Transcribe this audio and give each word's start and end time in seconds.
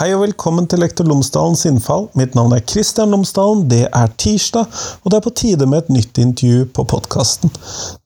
Hei 0.00 0.14
og 0.16 0.22
velkommen 0.22 0.64
til 0.64 0.80
Lektor 0.80 1.04
Lomsdalens 1.04 1.66
innfall. 1.68 2.06
Mitt 2.16 2.32
navn 2.32 2.54
er 2.56 2.62
Kristian 2.64 3.10
Lomsdalen. 3.12 3.66
Det 3.68 3.82
er 3.84 4.14
tirsdag, 4.16 4.70
og 5.04 5.12
det 5.12 5.18
er 5.18 5.24
på 5.26 5.32
tide 5.36 5.66
med 5.68 5.82
et 5.82 5.90
nytt 5.92 6.20
intervju 6.22 6.62
på 6.72 6.86
podkasten. 6.88 7.52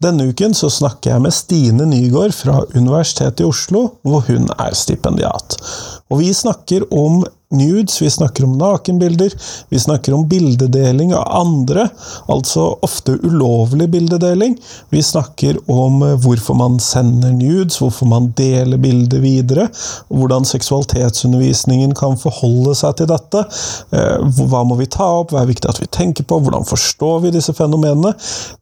Denne 0.03 0.27
uken 0.27 0.59
så 0.59 0.73
snakker 0.75 1.13
jeg 1.13 1.23
med 1.23 1.37
Stine 1.37 1.87
Nygaard 1.87 2.35
fra 2.35 2.65
Universitetet 2.75 3.45
i 3.45 3.47
Oslo, 3.47 3.85
hvor 4.03 4.27
hun 4.27 4.51
er 4.57 4.75
stipendiat. 4.75 5.55
Og 6.11 6.25
vi 6.25 6.33
snakker 6.35 6.89
om 6.91 7.23
nudes, 7.57 8.01
vi 8.03 8.11
snakker 8.11 8.47
om 8.47 8.57
nakenbilder, 8.59 9.35
vi 9.71 9.81
snakker 9.81 10.15
om 10.17 10.27
bildedeling 10.29 11.15
av 11.15 11.25
andre, 11.41 11.89
altså 12.31 12.73
ofte 12.85 13.17
ulovlig 13.23 13.89
bildedeling. 13.93 14.57
Vi 14.91 15.03
snakker 15.03 15.59
om 15.71 16.03
eh, 16.03 16.17
hvorfor 16.25 16.59
man 16.59 16.79
sender 16.83 17.33
nudes, 17.35 17.79
hvorfor 17.83 18.09
man 18.11 18.31
deler 18.39 18.81
bilder 18.81 19.23
videre, 19.25 19.69
hvordan 20.09 20.47
seksualitetsundervisningen 20.49 21.95
kan 21.99 22.19
forholde 22.21 22.75
seg 22.79 22.99
til 23.01 23.11
dette. 23.11 23.45
Eh, 23.95 24.27
hva 24.51 24.65
må 24.67 24.79
vi 24.81 24.89
ta 24.91 25.09
opp, 25.21 25.33
hva 25.33 25.45
er 25.45 25.51
viktig 25.51 25.71
at 25.71 25.81
vi 25.83 25.91
tenker 25.95 26.27
på, 26.29 26.41
hvordan 26.43 26.67
forstår 26.69 27.25
vi 27.25 27.35
disse 27.35 27.55
fenomenene? 27.57 28.15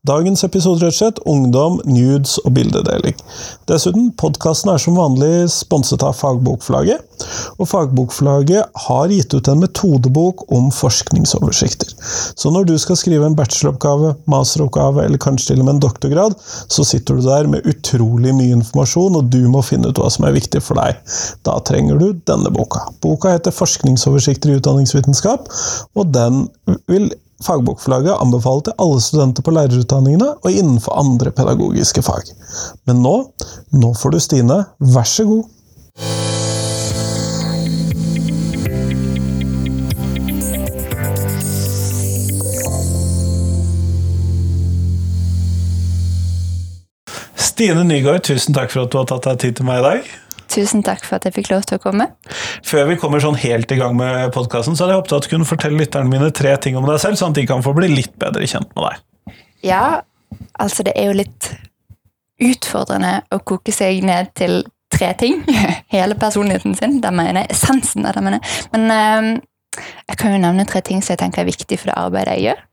Dagens 0.09 0.45
episode 0.47 0.83
rett 0.83 0.93
og 0.93 0.99
slett 0.99 1.23
ungdom, 1.29 1.81
nudes 1.89 2.39
og 2.43 2.55
bildedeling. 2.57 3.17
Dessuten, 3.71 4.11
podkasten 4.19 4.73
er 4.73 4.83
som 4.83 4.99
vanlig 4.99 5.49
sponset 5.53 6.03
av 6.07 6.17
Fagbokforlaget, 6.19 7.27
og 7.59 7.69
Fagbokforlaget 7.71 8.82
har 8.87 9.13
gitt 9.13 9.35
ut 9.35 9.49
en 9.49 9.63
metodebok 9.63 10.45
om 10.53 10.71
forskningsoversikter. 10.75 11.93
Så 12.35 12.51
når 12.55 12.69
du 12.71 12.75
skal 12.81 12.99
skrive 13.01 13.27
en 13.29 13.37
bacheloroppgave, 13.39 14.15
masteroppgave 14.31 15.07
eller 15.07 15.23
kanskje 15.23 15.53
til 15.53 15.63
og 15.63 15.69
med 15.69 15.77
en 15.77 15.85
doktorgrad, 15.87 16.37
så 16.43 16.87
sitter 16.87 17.19
du 17.19 17.27
der 17.27 17.51
med 17.51 17.67
utrolig 17.69 18.35
mye 18.37 18.59
informasjon, 18.59 19.19
og 19.19 19.33
du 19.33 19.43
må 19.53 19.65
finne 19.67 19.91
ut 19.91 20.01
hva 20.03 20.11
som 20.13 20.27
er 20.29 20.37
viktig 20.37 20.63
for 20.65 20.81
deg. 20.81 21.01
Da 21.47 21.59
trenger 21.67 22.01
du 22.01 22.09
denne 22.29 22.53
boka. 22.55 22.87
Boka 23.03 23.35
heter 23.35 23.55
'Forskningsoversikter 23.55 24.51
i 24.51 24.61
utdanningsvitenskap', 24.61 25.51
og 25.95 26.15
den 26.15 26.49
vil 26.89 27.13
Fagbokforlaget 27.43 28.21
anbefaler 28.23 28.61
til 28.69 28.79
alle 28.79 29.01
studenter 29.03 29.43
på 29.43 29.55
lærerutdanningene 29.57 30.29
og 30.45 30.51
innenfor 30.51 30.99
andre 30.99 31.33
pedagogiske 31.35 32.05
fag. 32.07 32.31
Men 32.87 33.03
nå, 33.03 33.17
nå 33.73 33.95
får 33.99 34.15
du 34.15 34.21
Stine, 34.23 34.63
vær 34.95 35.09
så 35.09 35.27
god! 35.27 36.42
Stine 47.53 47.83
Nygaard, 47.85 48.23
tusen 48.25 48.55
takk 48.57 48.71
for 48.73 48.87
at 48.87 48.93
du 48.93 48.97
har 48.97 49.09
tatt 49.11 49.27
deg 49.27 49.41
tid 49.43 49.59
til 49.59 49.67
meg 49.69 49.83
i 49.83 49.85
dag. 49.85 50.07
Tusen 50.53 50.81
takk 50.85 51.03
for 51.05 51.19
at 51.19 51.27
jeg 51.29 51.35
fikk 51.37 51.51
lov 51.51 51.67
til 51.69 51.77
å 51.77 51.83
komme. 51.83 52.07
Før 52.65 52.87
vi 52.89 52.97
kommer 53.01 53.21
sånn 53.21 53.37
helt 53.43 53.73
i 53.73 53.77
gang 53.77 53.93
med 53.99 54.33
podkasten, 54.33 54.77
så 54.77 54.87
hadde 54.87 54.95
jeg 54.95 55.01
håpet 55.03 55.15
at 55.17 55.27
du 55.27 55.31
kunne 55.35 55.49
fortelle 55.49 55.81
lytterne 55.81 56.09
mine 56.09 56.31
tre 56.33 56.55
ting 56.65 56.79
om 56.81 56.87
deg 56.89 57.01
selv, 57.03 57.19
sånn 57.21 57.35
at 57.35 57.41
de 57.41 57.45
kan 57.51 57.65
få 57.65 57.75
bli 57.77 57.91
litt 57.93 58.15
bedre 58.21 58.49
kjent 58.49 58.73
med 58.77 58.87
deg. 58.87 59.35
Ja, 59.69 59.83
altså 60.65 60.87
det 60.89 60.95
er 60.97 61.11
jo 61.11 61.19
litt 61.21 61.51
utfordrende 62.43 63.19
å 63.33 63.41
koke 63.45 63.75
seg 63.77 64.01
ned 64.09 64.33
til 64.39 64.63
tre 64.93 65.13
ting. 65.21 65.43
Hele 65.95 66.17
personligheten 66.21 66.79
sin. 66.79 66.99
Det 67.05 67.13
mener 67.13 67.45
jeg 67.45 67.53
essensen 67.53 68.09
av 68.09 68.17
det 68.17 68.25
mener 68.25 68.57
Men 68.73 68.97
øh, 68.97 69.31
jeg 70.09 70.21
kan 70.25 70.33
jo 70.33 70.41
nevne 70.41 70.67
tre 70.69 70.81
ting 70.85 71.05
som 71.05 71.15
jeg 71.15 71.23
tenker 71.27 71.45
er 71.45 71.53
viktig 71.53 71.81
for 71.83 71.93
det 71.93 72.01
arbeidet 72.01 72.39
jeg 72.39 72.49
gjør. 72.49 72.67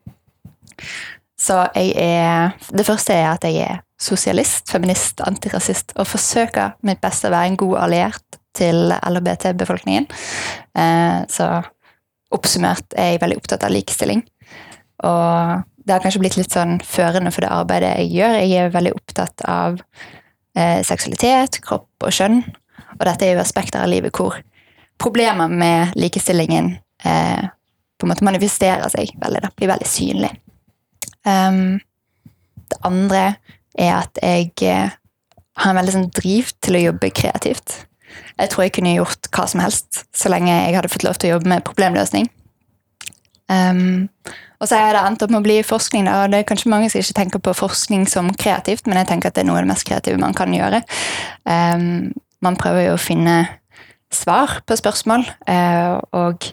Så 1.40 1.62
jeg 1.76 1.94
er 2.00 2.58
Det 2.72 2.88
første 2.88 3.16
er 3.16 3.30
at 3.34 3.44
jeg 3.48 3.68
er 3.68 3.84
sosialist, 4.00 4.70
feminist, 4.72 5.20
antirasist 5.26 5.94
og 6.00 6.08
forsøker 6.08 6.78
mitt 6.88 7.02
beste 7.04 7.28
å 7.28 7.34
være 7.34 7.52
en 7.52 7.60
god 7.60 7.76
alliert 7.84 8.40
til 8.56 8.94
LHBT-befolkningen. 8.96 10.08
Eh, 10.80 11.18
så 11.30 11.50
oppsummert 12.36 12.96
er 12.98 13.14
jeg 13.14 13.24
veldig 13.24 13.40
opptatt 13.42 13.66
av 13.66 13.74
likestilling. 13.74 14.24
Og 15.08 15.66
det 15.86 15.96
har 15.96 16.04
kanskje 16.04 16.22
blitt 16.22 16.38
litt 16.38 16.54
sånn 16.54 16.78
førende 16.86 17.32
for 17.34 17.46
det 17.46 17.52
arbeidet 17.54 17.92
jeg 17.98 18.12
gjør. 18.20 18.40
Jeg 18.44 18.64
er 18.64 18.74
veldig 18.74 18.96
opptatt 18.98 19.46
av 19.50 19.80
eh, 20.56 20.82
seksualitet, 20.86 21.62
kropp 21.66 22.08
og 22.08 22.16
kjønn. 22.16 22.42
Og 23.00 23.06
dette 23.08 23.26
er 23.26 23.36
jo 23.36 23.44
aspekter 23.44 23.84
av 23.84 23.92
livet 23.92 24.16
hvor 24.16 24.38
problemer 25.00 25.52
med 25.52 25.96
likestillingen 26.00 26.74
eh, 27.06 27.48
på 28.00 28.08
en 28.08 28.14
måte 28.14 28.28
manifesterer 28.28 28.88
seg 28.92 29.12
veldig. 29.20 29.44
Det 29.44 29.56
blir 29.60 29.72
veldig 29.74 29.88
synlig. 29.88 30.32
Um, 31.28 31.80
det 32.70 32.78
andre 32.88 33.24
er 33.80 33.96
at 34.02 34.20
jeg 34.22 34.52
eh, 34.68 34.98
har 35.60 35.72
en 35.72 35.80
veldig 35.80 35.96
sånn 35.96 36.12
driv 36.16 36.52
til 36.64 36.78
å 36.78 36.84
jobbe 36.90 37.12
kreativt. 37.16 37.84
Jeg 38.40 38.52
tror 38.52 38.66
jeg 38.66 38.76
kunne 38.76 38.96
gjort 38.96 39.30
hva 39.36 39.46
som 39.52 39.62
helst 39.64 40.04
så 40.16 40.32
lenge 40.32 40.52
jeg 40.52 40.78
hadde 40.78 40.92
fått 40.92 41.06
lov 41.06 41.20
til 41.20 41.30
å 41.30 41.38
jobbe 41.38 41.52
med 41.52 41.66
problemløsning. 41.68 42.30
Um, 43.50 44.08
og 44.62 44.68
så 44.70 44.78
har 44.78 44.94
det 44.94 45.02
endt 45.08 45.24
opp 45.26 45.32
med 45.34 45.42
å 45.42 45.46
bli 45.46 45.58
forskning. 45.66 46.06
Da, 46.08 46.24
og 46.24 46.34
det 46.34 46.42
er 46.42 46.48
kanskje 46.48 46.72
mange 46.72 46.90
som 46.92 47.02
ikke 47.02 47.18
tenker 47.18 47.42
på 47.44 47.56
forskning 47.58 48.06
som 48.12 48.30
kreativt, 48.40 48.88
men 48.88 49.00
jeg 49.02 49.10
tenker 49.12 49.32
at 49.32 49.38
det 49.38 49.44
er 49.44 49.50
noe 49.50 49.60
av 49.60 49.66
det 49.66 49.72
mest 49.72 49.88
kreative 49.88 50.22
man 50.22 50.36
kan 50.38 50.54
gjøre. 50.54 50.84
Um, 51.48 52.12
man 52.46 52.60
prøver 52.60 52.90
jo 52.90 52.98
å 52.98 53.02
finne 53.02 53.38
svar 54.14 54.60
på 54.68 54.78
spørsmål, 54.80 55.26
uh, 55.50 55.98
og 56.18 56.52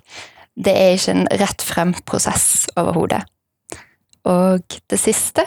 det 0.57 0.73
er 0.73 0.97
ikke 0.97 1.17
en 1.17 1.29
rett 1.43 1.65
frem-prosess 1.65 2.47
overhodet. 2.81 3.23
Og 4.27 4.79
det 4.91 4.99
siste 4.99 5.45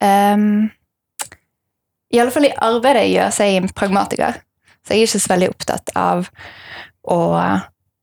um, 0.00 0.70
i 2.12 2.20
alle 2.20 2.32
fall 2.34 2.46
i 2.48 2.54
arbeidet 2.60 3.08
gjør, 3.08 3.34
jeg 3.48 3.62
en 3.62 3.72
pragmatiker. 3.72 4.40
Så 4.82 4.94
jeg 4.94 5.04
er 5.04 5.08
ikke 5.08 5.22
så 5.22 5.32
veldig 5.32 5.50
opptatt 5.52 5.92
av 5.96 6.26
å 7.08 7.20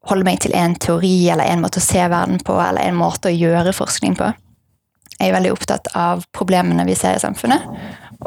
holde 0.10 0.26
meg 0.26 0.40
til 0.42 0.56
en 0.58 0.76
teori 0.80 1.14
eller 1.30 1.50
en 1.50 1.62
måte 1.64 1.82
å 1.82 1.84
se 1.84 2.02
verden 2.10 2.40
på 2.46 2.56
eller 2.64 2.88
en 2.88 2.98
måte 2.98 3.30
å 3.30 3.36
gjøre 3.36 3.76
forskning 3.76 4.16
på. 4.20 4.32
Jeg 5.20 5.30
er 5.30 5.36
veldig 5.36 5.52
opptatt 5.52 5.90
av 6.00 6.24
problemene 6.36 6.86
vi 6.88 6.96
ser 6.96 7.18
i 7.18 7.22
samfunnet, 7.22 7.66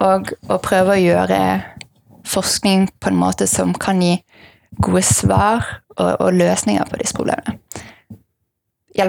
og 0.05 0.29
å 0.53 0.59
prøve 0.63 0.95
å 0.95 1.01
gjøre 1.01 1.39
forskning 2.29 2.91
på 3.01 3.11
en 3.11 3.19
måte 3.19 3.49
som 3.51 3.73
kan 3.75 4.03
gi 4.05 4.19
gode 4.83 5.03
svar 5.09 5.65
og, 5.97 6.21
og 6.21 6.37
løsninger 6.37 6.85
på 6.89 7.01
disse 7.01 7.17
problemene. 7.17 7.57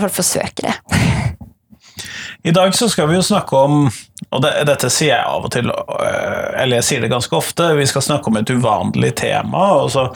fall 0.07 0.15
forsøke 0.15 0.63
det. 0.63 0.73
I 2.47 2.51
dag 2.55 2.73
så 2.75 2.89
skal 2.91 3.07
vi 3.07 3.15
jo 3.15 3.23
snakke 3.23 3.55
om, 3.55 3.85
og 4.31 4.41
det, 4.43 4.51
dette 4.67 4.89
sier 4.91 5.13
jeg 5.13 5.27
av 5.27 5.45
og 5.47 5.51
til, 5.53 5.69
øh, 5.71 6.32
eller 6.63 6.79
jeg 6.79 6.87
sier 6.87 7.03
det 7.03 7.11
ganske 7.11 7.35
ofte, 7.37 7.69
vi 7.77 7.85
skal 7.89 8.05
snakke 8.05 8.31
om 8.31 8.39
et 8.39 8.49
uvanlig 8.53 9.13
tema. 9.19 9.65
og 9.83 9.91
så 9.93 10.07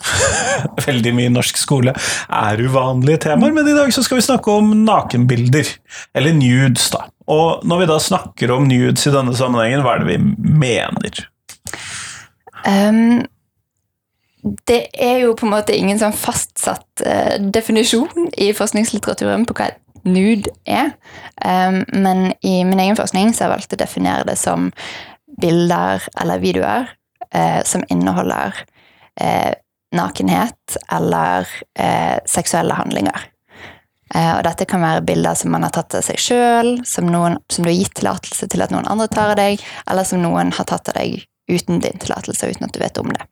Veldig 0.86 1.12
mye 1.16 1.32
norsk 1.34 1.60
skole 1.60 1.94
er 1.94 2.62
uvanlige 2.62 3.26
temaer, 3.28 3.54
men 3.54 3.68
i 3.68 3.76
dag 3.76 3.92
så 3.94 4.04
skal 4.04 4.20
vi 4.20 4.26
snakke 4.26 4.52
om 4.52 4.72
nakenbilder. 4.86 5.70
Eller 6.16 6.36
nudes, 6.36 6.90
da. 6.94 7.06
Og 7.26 7.64
når 7.66 7.82
vi 7.82 7.88
da 7.90 8.00
snakker 8.02 8.52
om 8.54 8.68
nudes 8.68 9.06
i 9.06 9.14
denne 9.14 9.34
sammenhengen, 9.36 9.82
hva 9.84 9.96
er 9.96 10.04
det 10.04 10.12
vi 10.14 10.52
mener? 10.62 11.24
Um, 12.66 13.24
det 14.70 14.86
er 14.92 15.18
jo 15.24 15.34
på 15.38 15.46
en 15.46 15.54
måte 15.56 15.74
ingen 15.74 15.98
sånn 16.00 16.14
fastsatt 16.16 17.02
uh, 17.02 17.34
definisjon 17.42 18.30
i 18.38 18.52
forskningslitteraturen 18.54 19.46
på 19.46 19.56
hva 19.58 19.72
et 19.72 19.82
nude 20.06 20.52
er. 20.70 20.94
Um, 21.42 21.82
men 21.92 22.30
i 22.46 22.60
min 22.64 22.80
egen 22.80 22.98
forskning 22.98 23.34
så 23.34 23.44
har 23.44 23.50
jeg 23.50 23.56
valgt 23.56 23.76
å 23.76 23.82
definere 23.82 24.26
det 24.28 24.38
som 24.40 24.70
bilder 25.40 26.02
eller 26.20 26.42
videoer 26.42 26.90
eh, 27.34 27.62
som 27.64 27.84
inneholder 27.88 28.54
eh, 29.20 29.54
nakenhet 29.96 30.76
eller 30.92 31.48
eh, 31.78 32.18
seksuelle 32.26 32.74
handlinger. 32.74 33.32
og 34.16 34.42
dette 34.46 34.64
kan 34.70 34.80
være 34.80 35.02
bilder 35.02 35.34
som 35.34 35.50
man 35.50 35.64
har 35.66 35.72
tatt 35.74 35.96
av 35.98 36.04
seg 36.06 36.20
sjøl, 36.22 36.68
som, 36.86 37.08
som, 37.50 37.64
du 37.64 37.68
har 37.68 37.74
gitt 37.74 37.96
tillatelse 37.98 38.46
til 38.48 38.62
at 38.62 38.70
noen 38.70 38.86
andre 38.86 39.08
tar 39.10 39.32
av 39.32 39.38
deg, 39.40 39.62
eller 39.90 40.06
som 40.06 40.22
noen 40.22 40.52
har 40.54 40.68
tatt 40.68 40.92
av 40.92 40.94
deg 41.00 41.24
uten 41.50 41.80
din 41.82 41.98
tillatelse, 41.98 42.46
uten 42.46 42.68
at 42.68 42.74
du 42.74 42.78
vet 42.80 43.00
om 43.02 43.10
det. 43.10 43.26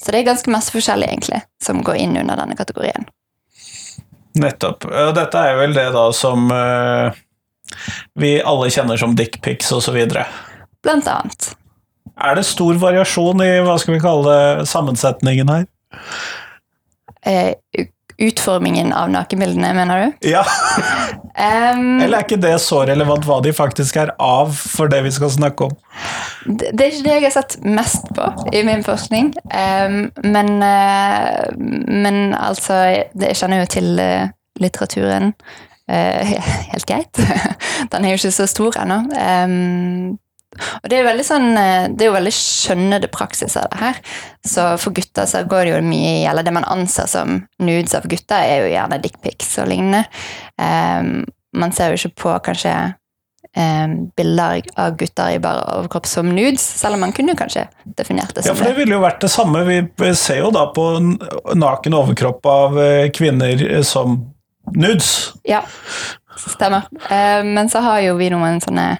Så 0.00 0.12
det 0.12 0.20
er 0.20 0.28
ganske 0.30 0.52
masse 0.54 0.72
forskjellig 0.72 1.08
egentlig, 1.10 1.40
som 1.62 1.82
går 1.84 1.98
inn 2.00 2.14
under 2.16 2.38
denne 2.38 2.56
kategorien. 2.56 3.08
Nettopp. 4.38 4.86
Dette 5.16 5.42
er 5.42 5.58
vel 5.58 5.74
det 5.74 5.88
da 5.94 6.06
som 6.14 6.46
uh, 6.54 7.10
vi 8.14 8.36
alle 8.40 8.70
kjenner 8.70 9.00
som 9.00 9.16
dickpics 9.18 9.72
osv. 9.74 9.98
Blant 10.84 11.08
annet. 11.10 11.52
Er 12.20 12.36
det 12.36 12.44
stor 12.48 12.76
variasjon 12.80 13.40
i 13.44 13.52
hva 13.64 13.78
skal 13.80 13.96
vi 13.96 14.02
kalle 14.02 14.34
det, 14.34 14.68
sammensetningen 14.68 15.52
her? 15.52 15.64
Eh, 17.26 17.54
utformingen 18.20 18.92
av 18.92 19.10
nakenbildene, 19.12 19.72
mener 19.74 20.02
du? 20.02 20.28
Ja. 20.30 20.44
um, 21.74 22.00
Eller 22.00 22.18
er 22.18 22.26
ikke 22.26 22.40
det 22.40 22.54
så 22.62 22.82
relevant 22.88 23.24
hva 23.28 23.40
de 23.44 23.52
faktisk 23.56 23.96
er 24.02 24.12
av 24.20 24.52
for 24.56 24.92
det 24.92 25.00
vi 25.06 25.12
skal 25.14 25.32
snakke 25.32 25.70
om? 25.70 25.76
Det, 26.44 26.72
det 26.76 26.84
er 26.84 26.92
ikke 26.92 27.06
det 27.06 27.16
jeg 27.16 27.26
har 27.26 27.36
sett 27.36 27.56
mest 27.64 28.12
på 28.16 28.28
i 28.52 28.62
min 28.66 28.84
forskning. 28.84 29.32
Um, 29.52 30.02
men, 30.24 30.52
uh, 30.60 31.48
men 31.56 32.34
altså 32.36 32.82
Jeg 32.84 33.36
kjenner 33.36 33.64
jo 33.64 33.72
til 33.76 33.92
uh, 34.00 34.30
litteraturen 34.60 35.32
uh, 35.32 36.34
helt 36.72 36.88
greit. 36.88 37.22
Den 37.92 38.04
er 38.04 38.12
jo 38.12 38.20
ikke 38.20 38.36
så 38.36 38.48
stor 38.50 38.82
ennå. 38.84 39.04
Um, 39.16 40.18
og 40.58 40.88
det 40.90 40.98
er 40.98 41.06
veldig 41.06 41.24
sånn, 41.24 41.48
eh, 41.56 41.88
det 41.94 42.04
er 42.04 42.10
jo 42.10 42.16
veldig 42.16 42.32
skjønnede 42.34 43.10
praksiser, 43.14 43.68
det 43.70 43.80
her. 43.80 43.98
Så 44.46 44.66
for 44.82 44.94
gutter 44.96 45.28
så 45.30 45.44
går 45.48 45.66
det 45.66 45.74
jo 45.74 45.82
mye 45.86 46.14
i 46.20 46.24
Eller 46.26 46.46
det 46.46 46.54
man 46.54 46.66
anser 46.66 47.06
som 47.10 47.42
nudes 47.62 47.94
av 47.94 48.08
gutter, 48.10 48.40
er 48.40 48.64
jo 48.64 48.72
gjerne 48.72 49.02
dickpics 49.02 49.52
og 49.62 49.68
lignende. 49.70 50.06
Um, 50.58 51.28
man 51.56 51.74
ser 51.74 51.90
jo 51.90 52.00
ikke 52.00 52.22
på 52.24 52.34
kanskje 52.50 52.72
um, 53.56 53.94
bilder 54.16 54.62
av 54.80 54.96
gutter 54.98 55.36
i 55.36 55.40
bare 55.42 55.62
overkropp 55.78 56.08
som 56.10 56.32
nudes, 56.34 56.64
selv 56.82 56.98
om 56.98 57.06
man 57.06 57.14
kunne 57.14 57.36
kanskje 57.38 57.68
definert 57.84 58.34
det 58.34 58.44
som 58.44 58.50
det. 58.50 58.56
Ja, 58.56 58.58
for 58.58 58.70
det 58.70 58.78
ville 58.80 58.98
jo 58.98 59.04
vært 59.04 59.22
det 59.22 59.32
samme. 59.32 59.64
Vi 59.66 60.12
ser 60.18 60.42
jo 60.42 60.50
da 60.54 60.66
på 60.74 60.88
naken 61.54 61.98
overkropp 62.00 62.50
av 62.50 62.82
eh, 62.82 63.06
kvinner 63.14 63.82
som 63.86 64.18
nudes. 64.74 65.32
Ja, 65.46 65.62
stemmer. 66.42 66.90
Um, 67.06 67.54
men 67.54 67.70
så 67.70 67.82
har 67.86 68.02
jo 68.06 68.18
vi 68.18 68.30
noen 68.34 68.62
sånne 68.62 68.92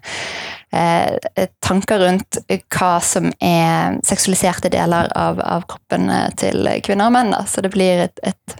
eh, 0.73 1.47
tanker 1.61 1.99
rundt 1.99 2.41
hva 2.49 2.93
som 3.05 3.31
er 3.43 3.99
seksualiserte 4.07 4.71
deler 4.73 5.11
av, 5.19 5.41
av 5.41 5.67
kroppen 5.71 6.11
eh, 6.11 6.29
til 6.41 6.69
kvinner 6.87 7.11
og 7.11 7.17
menn. 7.17 7.35
Da. 7.35 7.45
Så 7.49 7.65
det 7.65 7.73
blir 7.75 8.07
et, 8.07 8.23
et, 8.27 8.59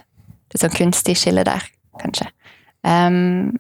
et 0.55 0.63
sånn 0.63 0.77
kunstig 0.77 1.17
skille 1.21 1.45
der, 1.47 1.67
kanskje. 2.03 2.31
Um, 2.87 3.59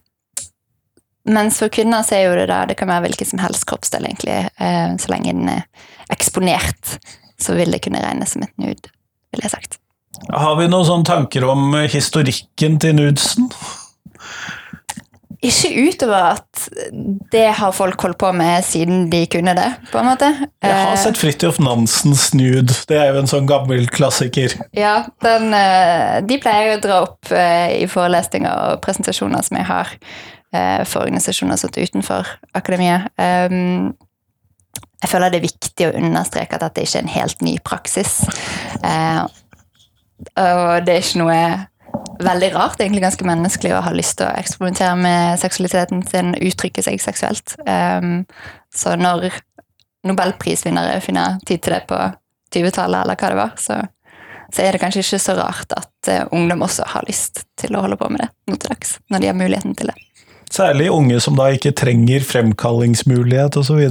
mens 1.29 1.59
for 1.61 1.73
kvinner 1.73 2.05
så 2.07 2.17
er 2.17 2.25
jo 2.25 2.39
det 2.39 2.49
da, 2.51 2.63
det 2.69 2.79
kan 2.81 2.89
være 2.89 3.09
hvilken 3.09 3.29
som 3.35 3.43
helst 3.43 3.67
kroppsdel, 3.69 4.09
egentlig. 4.09 4.39
Uh, 4.61 4.97
så 5.01 5.13
lenge 5.13 5.37
den 5.37 5.53
er 5.53 5.67
eksponert, 6.11 6.97
så 7.41 7.55
vil 7.59 7.73
det 7.73 7.83
kunne 7.85 8.03
regnes 8.03 8.35
som 8.35 8.45
et 8.47 8.57
nude, 8.61 8.93
ville 9.31 9.47
jeg 9.47 9.55
sagt. 9.55 9.79
Har 10.29 10.57
vi 10.59 10.67
noen 10.69 10.85
sånne 10.85 11.07
tanker 11.07 11.47
om 11.49 11.77
historikken 11.89 12.81
til 12.83 12.97
nudesen? 12.99 13.47
Ikke 15.41 15.71
utover 15.89 16.35
at 16.35 16.65
det 17.33 17.47
har 17.57 17.73
folk 17.73 18.03
holdt 18.05 18.19
på 18.21 18.29
med 18.37 18.61
siden 18.65 19.07
de 19.13 19.23
kunne 19.33 19.55
det, 19.57 19.69
på 19.89 19.99
en 20.01 20.11
måte. 20.11 20.29
Jeg 20.61 20.75
har 20.75 20.93
Eh, 20.93 21.01
sett 21.01 21.17
Fridtjof 21.17 21.59
Nansens 21.65 22.35
nude. 22.37 22.75
Det 22.89 22.99
er 22.99 23.15
jo 23.15 23.23
en 23.23 23.31
sånn 23.31 23.49
gammel 23.49 23.89
klassiker. 23.89 24.53
Ja, 24.77 25.07
den, 25.25 25.55
eh, 25.57 26.21
de 26.29 26.39
pleier 26.43 26.77
å 26.77 26.83
dra 26.83 27.01
opp 27.07 27.33
eh, 27.33 27.81
i 27.81 27.87
forelesninger 27.89 28.53
og 28.53 28.83
presentasjoner 28.85 29.43
som 29.47 29.57
jeg 29.57 29.67
har 29.71 29.97
for 30.51 31.05
organisasjoner 31.05 31.55
som 31.55 31.71
er 31.71 31.85
utenfor 31.87 32.27
akademiet. 32.59 33.05
Um, 33.23 33.93
jeg 34.99 35.11
føler 35.13 35.31
det 35.31 35.39
er 35.39 35.45
viktig 35.45 35.87
å 35.87 35.93
understreke 35.95 36.59
at 36.59 36.65
dette 36.65 36.83
ikke 36.83 36.99
er 36.99 37.05
en 37.05 37.13
helt 37.15 37.45
ny 37.47 37.53
praksis. 37.63 38.17
Og 40.35 40.73
det 40.83 40.97
er 40.97 41.05
ikke 41.05 41.23
noe 41.23 41.39
veldig 42.25 42.51
rart, 42.55 42.81
egentlig 42.81 43.03
ganske 43.05 43.27
menneskelig 43.27 43.75
å 43.77 43.85
ha 43.85 43.93
lyst 43.95 44.19
til 44.21 44.29
å 44.29 44.35
eksperimentere 44.41 44.97
med 45.01 45.41
seksualiteten 45.41 46.03
sin, 46.09 46.35
uttrykke 46.37 46.85
seg 46.85 47.01
seksuelt. 47.03 47.57
Um, 47.67 48.27
så 48.75 48.97
når 49.01 49.31
nobelprisvinnere 50.09 51.01
finner 51.05 51.41
tid 51.49 51.65
til 51.65 51.77
det 51.77 51.87
på 51.91 51.99
20-tallet, 52.55 53.03
eller 53.05 53.17
hva 53.17 53.33
det 53.33 53.41
var, 53.41 53.57
så, 53.61 53.81
så 54.53 54.65
er 54.65 54.75
det 54.75 54.83
kanskje 54.83 55.05
ikke 55.05 55.23
så 55.23 55.39
rart 55.39 55.75
at 55.77 56.13
uh, 56.13 56.23
ungdom 56.37 56.67
også 56.67 56.89
har 56.93 57.09
lyst 57.09 57.45
til 57.61 57.77
å 57.77 57.85
holde 57.87 58.01
på 58.01 58.11
med 58.13 58.25
det 58.25 58.31
nå 58.51 58.61
til 58.61 58.75
dags, 58.75 58.97
når 59.13 59.25
de 59.25 59.33
har 59.33 59.41
muligheten 59.41 59.77
til 59.79 59.93
det. 59.93 59.99
Særlig 60.51 60.89
unge 60.91 61.21
som 61.23 61.37
da 61.39 61.45
ikke 61.55 61.71
trenger 61.79 62.25
fremkallingsmulighet 62.27 63.55
osv. 63.61 63.85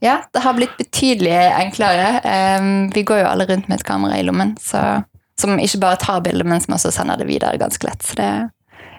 Ja, 0.00 0.22
det 0.32 0.42
har 0.46 0.56
blitt 0.56 0.78
betydelig 0.78 1.34
enklere. 1.50 2.22
Um, 2.24 2.86
vi 2.94 3.04
går 3.04 3.20
jo 3.20 3.28
alle 3.28 3.46
rundt 3.50 3.68
med 3.68 3.82
et 3.82 3.86
kamera 3.86 4.16
i 4.16 4.24
lommen, 4.24 4.54
så, 4.62 5.02
som 5.40 5.56
ikke 5.60 5.80
bare 5.82 6.00
tar 6.00 6.22
bilder, 6.24 6.48
men 6.48 6.62
som 6.64 6.76
også 6.76 6.92
sender 6.94 7.20
det 7.20 7.28
videre 7.28 7.60
ganske 7.60 7.86
lett. 7.86 8.04
Så 8.04 8.18
det, 8.20 8.30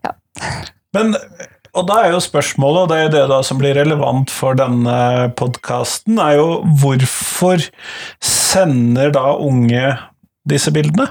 ja. 0.05 0.15
Men, 0.95 1.11
og 1.77 1.85
da 1.89 1.97
er 2.01 2.13
jo 2.13 2.21
spørsmålet, 2.23 2.85
og 2.85 2.89
det 2.89 2.97
er 2.97 3.03
jo 3.05 3.13
det 3.13 3.23
da 3.29 3.41
som 3.45 3.59
blir 3.59 3.75
relevant 3.77 4.31
for 4.33 4.57
denne 4.57 5.27
podkasten, 5.37 6.17
er 6.21 6.37
jo 6.39 6.47
hvorfor 6.81 7.61
sender 8.23 9.11
da 9.13 9.35
unge 9.35 9.91
disse 10.49 10.71
bildene? 10.73 11.09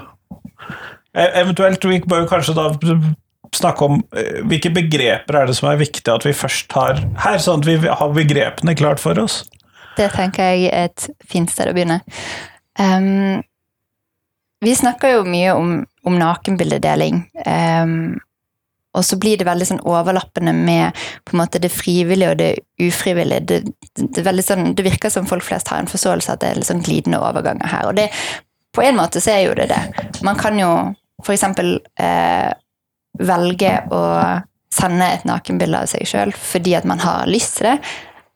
E- 1.15 1.31
Eventuelt, 1.43 1.85
vi 1.87 2.01
bør 2.03 2.27
kanskje 2.27 2.57
da 2.57 2.67
snakke 3.55 3.85
om 3.85 4.01
eh, 4.17 4.41
hvilke 4.49 4.73
begreper 4.75 5.39
er 5.39 5.47
det 5.47 5.55
som 5.59 5.69
er 5.71 5.79
viktig 5.79 6.11
at 6.11 6.25
vi 6.27 6.35
først 6.35 6.73
har 6.75 6.99
her, 7.23 7.37
sånn 7.41 7.63
at 7.63 7.69
vi 7.69 7.77
har 7.87 8.15
begrepene 8.15 8.75
klart 8.77 8.99
for 9.03 9.19
oss. 9.21 9.43
Det 9.97 10.09
tenker 10.13 10.51
jeg 10.53 10.73
er 10.73 10.91
et 10.91 11.07
fint 11.29 11.49
sted 11.49 11.71
å 11.71 11.75
begynne. 11.77 12.01
Um, 12.77 13.39
vi 14.63 14.75
snakker 14.75 15.17
jo 15.17 15.25
mye 15.27 15.51
om, 15.53 15.73
om 16.07 16.15
nakenbildedeling. 16.17 17.21
Um, 17.45 18.17
og 18.97 19.05
så 19.05 19.17
blir 19.21 19.37
det 19.37 19.45
veldig 19.45 19.67
sånn 19.69 19.83
overlappende 19.85 20.53
med 20.57 20.97
på 21.27 21.35
en 21.35 21.41
måte 21.43 21.61
det 21.61 21.69
frivillige 21.69 22.33
og 22.33 22.39
det 22.39 22.51
ufrivillige. 22.81 23.45
Det, 23.45 23.59
det, 23.99 24.23
det, 24.23 24.45
sånn, 24.45 24.71
det 24.77 24.85
virker 24.87 25.13
som 25.13 25.27
folk 25.29 25.45
flest 25.45 25.69
har 25.69 25.83
en 25.83 25.91
forståelse 25.91 26.33
at 26.33 26.41
det 26.41 26.49
er 26.49 26.61
litt 26.61 26.69
sånn 26.71 26.85
glidende 26.85 27.21
overganger 27.21 27.69
her. 27.69 27.91
Og 27.91 27.99
det, 27.99 28.07
på 28.73 28.85
en 28.85 28.97
måte 28.97 29.21
så 29.21 29.35
er 29.35 29.43
jo 29.45 29.57
det 29.57 29.69
det. 29.69 29.81
Man 30.25 30.39
kan 30.39 30.57
jo 30.57 30.71
eksempel 31.27 31.77
eh, 31.99 32.49
velge 33.17 33.73
å 33.93 34.01
sende 34.73 35.07
et 35.13 35.25
nakenbilde 35.25 35.79
av 35.83 35.89
seg 35.89 36.05
sjøl 36.05 36.33
fordi 36.35 36.75
at 36.77 36.85
man 36.89 37.01
har 37.01 37.29
lyst 37.29 37.59
til 37.59 37.71
det. 37.71 37.77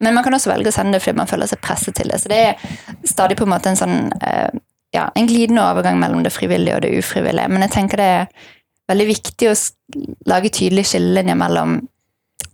Men 0.01 0.15
man 0.17 0.25
kan 0.25 0.33
også 0.33 0.49
velge 0.49 0.71
å 0.71 0.75
sende 0.75 0.97
det 0.97 1.03
fordi 1.03 1.19
man 1.19 1.29
føler 1.29 1.49
seg 1.49 1.61
presset 1.61 1.97
til 1.97 2.09
det. 2.09 2.21
Så 2.21 2.29
det 2.31 2.41
er 2.51 3.07
stadig 3.07 3.37
på 3.37 3.45
en 3.45 3.53
måte 3.53 3.71
en 3.71 3.81
sånn 3.81 3.97
eh, 4.25 4.49
ja, 4.91 5.11
en 5.15 5.27
glidende 5.27 5.63
overgang 5.63 5.99
mellom 5.99 6.23
det 6.23 6.33
frivillige 6.35 6.75
og 6.75 6.83
det 6.85 6.95
ufrivillige. 6.99 7.47
Men 7.51 7.65
jeg 7.65 7.75
tenker 7.77 8.01
det 8.01 8.09
er 8.17 8.49
veldig 8.91 9.07
viktig 9.07 9.51
å 9.51 9.55
lage 10.29 10.51
tydelige 10.51 10.91
skillelinjer 10.93 11.39
mellom 11.39 11.79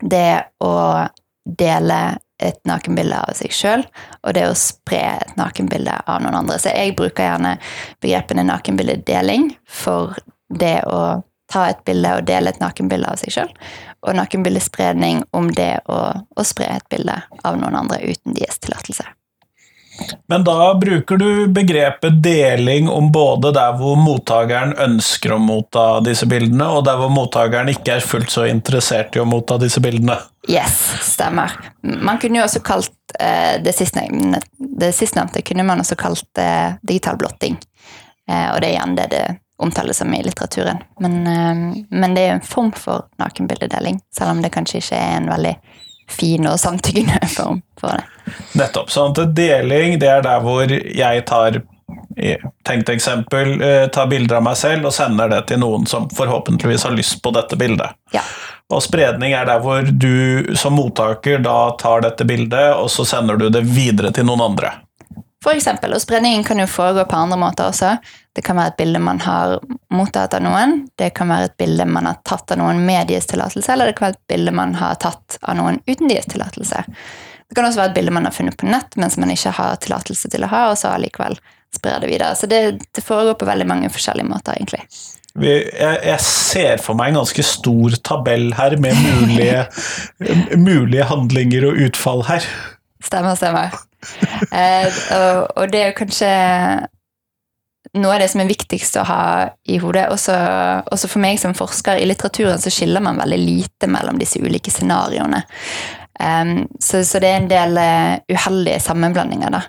det 0.02 0.32
å 0.64 0.74
dele 1.48 2.00
et 2.44 2.60
nakenbilde 2.70 3.18
av 3.18 3.34
seg 3.38 3.54
sjøl 3.56 3.84
og 4.22 4.34
det 4.38 4.44
å 4.46 4.58
spre 4.58 5.00
et 5.24 5.38
nakenbilde 5.40 5.96
av 6.06 6.22
noen 6.22 6.38
andre. 6.44 6.60
Så 6.62 6.74
jeg 6.76 6.94
bruker 7.00 7.26
gjerne 7.26 7.56
begrepene 8.04 8.46
nakenbildedeling 8.46 9.50
for 9.66 10.14
det 10.54 10.84
å 10.86 11.24
ta 11.52 11.68
et 11.72 11.82
bilde 11.88 12.12
og 12.20 12.28
dele 12.28 12.52
et 12.52 12.62
nakenbilde 12.62 13.10
av 13.10 13.20
seg 13.22 13.34
sjøl, 13.34 13.52
og 14.04 14.18
nakenbildespredning 14.20 15.24
om 15.38 15.48
det 15.56 15.78
å, 15.88 16.00
å 16.14 16.46
spre 16.46 16.70
et 16.76 16.90
bilde 16.92 17.16
av 17.48 17.60
noen 17.60 17.80
andre 17.80 18.02
uten 18.04 18.36
deres 18.36 18.60
tillatelse. 18.64 19.08
Men 20.30 20.44
da 20.44 20.74
bruker 20.76 21.18
du 21.18 21.48
begrepet 21.48 22.24
deling 22.24 22.90
om 22.90 23.12
både 23.12 23.54
der 23.56 23.78
hvor 23.80 23.96
mottakeren 23.96 24.74
ønsker 24.84 25.38
å 25.38 25.40
motta 25.40 25.86
disse 26.04 26.28
bildene, 26.28 26.68
og 26.68 26.84
der 26.88 27.00
hvor 27.00 27.12
mottakeren 27.14 27.72
ikke 27.72 27.96
er 27.96 28.04
fullt 28.04 28.34
så 28.34 28.44
interessert 28.52 29.16
i 29.16 29.24
å 29.24 29.28
motta 29.28 29.56
disse 29.62 29.80
bildene. 29.84 30.20
Yes, 30.52 30.76
stemmer. 31.14 31.56
Man 31.82 32.20
kunne 32.20 32.42
jo 32.42 32.48
også 32.48 32.60
kalt 32.60 33.16
eh, 33.20 33.56
det 33.64 33.72
sistnevnte, 33.78 35.40
det 35.40 35.46
kunne 35.48 35.68
man 35.68 35.84
også 35.84 35.96
kalt 36.00 36.44
eh, 36.44 36.76
digital 36.84 37.20
blotting. 37.20 37.56
Eh, 38.28 38.50
og 38.52 38.60
det 38.60 38.74
er 38.74 38.76
igjen 38.76 39.00
det 39.00 39.10
det 39.16 39.26
omtales 39.64 40.04
som 40.04 40.12
i 40.14 40.20
litteraturen. 40.22 40.84
Men, 41.02 41.16
men 41.90 42.14
det 42.14 42.28
er 42.28 42.36
en 42.36 42.44
form 42.46 42.70
for 42.78 43.08
nakenbildedeling, 43.18 44.04
selv 44.14 44.36
om 44.36 44.44
det 44.44 44.52
kanskje 44.54 44.84
ikke 44.84 45.00
er 45.00 45.16
en 45.16 45.32
veldig 45.32 45.56
fin 46.08 46.48
og 46.48 46.60
samtykkende 46.60 47.28
form 47.38 47.64
for 47.80 47.96
det. 47.96 48.36
Nettopp. 48.60 48.92
Sånn 48.92 49.16
at 49.16 49.36
deling, 49.38 49.98
det 50.02 50.12
er 50.12 50.24
der 50.26 50.44
hvor 50.44 50.72
jeg 50.72 51.26
tar 51.28 51.62
tenkt 52.66 52.90
eksempel, 52.90 53.62
eh, 53.62 53.88
tar 53.88 54.08
bilder 54.08 54.40
av 54.40 54.44
meg 54.44 54.58
selv 54.58 54.90
og 54.90 54.94
sender 54.96 55.30
det 55.30 55.44
til 55.52 55.62
noen 55.62 55.86
som 55.88 56.08
forhåpentligvis 56.10 56.84
har 56.88 56.96
lyst 56.98 57.22
på 57.24 57.32
dette 57.36 57.56
bildet. 57.60 57.94
Ja. 58.12 58.24
Og 58.74 58.82
spredning 58.84 59.36
er 59.38 59.46
der 59.48 59.62
hvor 59.64 59.86
du 59.86 60.56
som 60.60 60.76
mottaker 60.76 61.40
da 61.44 61.72
tar 61.80 62.04
dette 62.04 62.26
bildet, 62.28 62.74
og 62.76 62.90
så 62.92 63.06
sender 63.08 63.38
du 63.40 63.48
det 63.54 63.64
videre 63.64 64.12
til 64.12 64.28
noen 64.28 64.44
andre. 64.50 64.74
For 65.48 65.56
eksempel, 65.56 65.94
og 65.96 66.02
spredningen 66.04 66.44
kan 66.44 66.60
jo 66.60 66.66
foregå 66.68 67.06
på 67.08 67.16
andre 67.16 67.38
måter 67.40 67.70
også. 67.70 67.94
Det 68.36 68.44
kan 68.44 68.58
være 68.60 68.74
et 68.74 68.82
bilde 68.82 69.00
man 69.00 69.22
har 69.24 69.54
mottatt 69.96 70.36
av 70.36 70.44
noen, 70.44 70.82
det 71.00 71.14
kan 71.16 71.32
være 71.32 71.48
et 71.48 71.56
bilde 71.62 71.86
man 71.88 72.10
har 72.10 72.18
tatt 72.28 72.52
av 72.52 72.60
noen 72.60 72.82
med 72.84 73.08
deres 73.08 73.30
tillatelse, 73.32 73.72
eller 73.72 73.88
det 73.88 73.96
kan 73.96 74.10
være 74.10 74.18
et 74.18 74.34
bilde 74.34 74.54
man 74.60 74.76
har 74.76 75.00
tatt 75.00 75.38
av 75.40 75.56
noen 75.56 75.80
uten 75.88 76.12
deres 76.12 76.28
tillatelse. 76.34 76.84
Det 77.48 77.56
kan 77.56 77.64
også 77.64 77.80
være 77.80 77.94
et 77.94 77.96
bilde 78.02 78.16
man 78.20 78.28
har 78.28 78.36
funnet 78.36 78.60
på 78.60 78.68
nett, 78.68 79.00
men 79.00 79.14
som 79.14 79.24
man 79.24 79.32
ikke 79.32 79.56
har 79.56 79.80
tillatelse 79.88 80.34
til 80.36 80.44
å 80.44 80.52
ha, 80.52 80.62
og 80.74 80.76
så 80.84 80.92
allikevel 80.92 81.40
sprer 81.80 82.04
det 82.04 82.12
videre. 82.12 82.36
Så 82.36 82.52
det, 82.52 82.62
det 82.92 83.08
foregår 83.08 83.40
på 83.40 83.48
veldig 83.48 83.72
mange 83.72 83.96
forskjellige 83.96 84.28
måter, 84.28 84.60
egentlig. 84.60 84.84
Jeg, 85.40 85.98
jeg 86.04 86.20
ser 86.28 86.84
for 86.84 87.00
meg 87.00 87.14
en 87.14 87.22
ganske 87.22 87.48
stor 87.56 87.96
tabell 88.04 88.50
her 88.60 88.76
med 88.84 89.00
mulige, 89.00 89.64
mulige 90.70 91.08
handlinger 91.08 91.72
og 91.72 91.86
utfall 91.88 92.28
her. 92.28 92.52
Stemmer, 93.00 93.40
stemmer. 93.40 93.87
Eh, 94.54 94.88
og, 95.16 95.58
og 95.58 95.72
det 95.74 95.80
er 95.82 95.96
kanskje 95.98 96.28
noe 97.98 98.14
av 98.14 98.22
det 98.22 98.28
som 98.32 98.42
er 98.44 98.50
viktigst 98.50 99.00
å 99.00 99.06
ha 99.08 99.22
i 99.70 99.80
hodet. 99.82 100.08
Også, 100.14 100.36
også 100.94 101.10
for 101.12 101.24
meg 101.24 101.40
som 101.42 101.56
forsker 101.58 102.02
i 102.02 102.08
litteraturen 102.10 102.62
så 102.62 102.72
skiller 102.74 103.04
man 103.04 103.20
veldig 103.22 103.40
lite 103.42 103.90
mellom 103.92 104.20
disse 104.22 104.42
ulike 104.44 104.74
scenarioene. 104.74 105.42
Um, 106.18 106.68
så, 106.82 107.04
så, 107.06 107.22
det 107.22 107.30
er 107.30 107.40
en 107.42 107.50
del 107.52 107.78
uh, 107.78 108.18
uheldige 108.34 108.82
sammenblandinger, 108.82 109.54
da. 109.54 109.64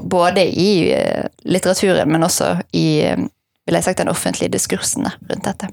Både 0.00 0.46
i 0.48 0.70
uh, 0.96 1.26
litteraturen, 1.44 2.08
men 2.10 2.24
også 2.24 2.54
i 2.76 2.86
uh, 3.12 3.26
vil 3.64 3.78
jeg 3.78 3.86
sagt, 3.86 4.00
den 4.02 4.12
offentlige 4.12 4.52
diskursen 4.52 5.08
rundt 5.08 5.46
dette. 5.46 5.70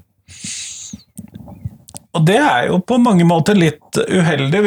Og 2.12 2.24
det 2.28 2.38
er 2.40 2.68
jo 2.68 2.78
på 2.84 2.98
mange 3.00 3.24
måter 3.24 3.56
litt 3.56 3.96
uheldig. 3.96 4.60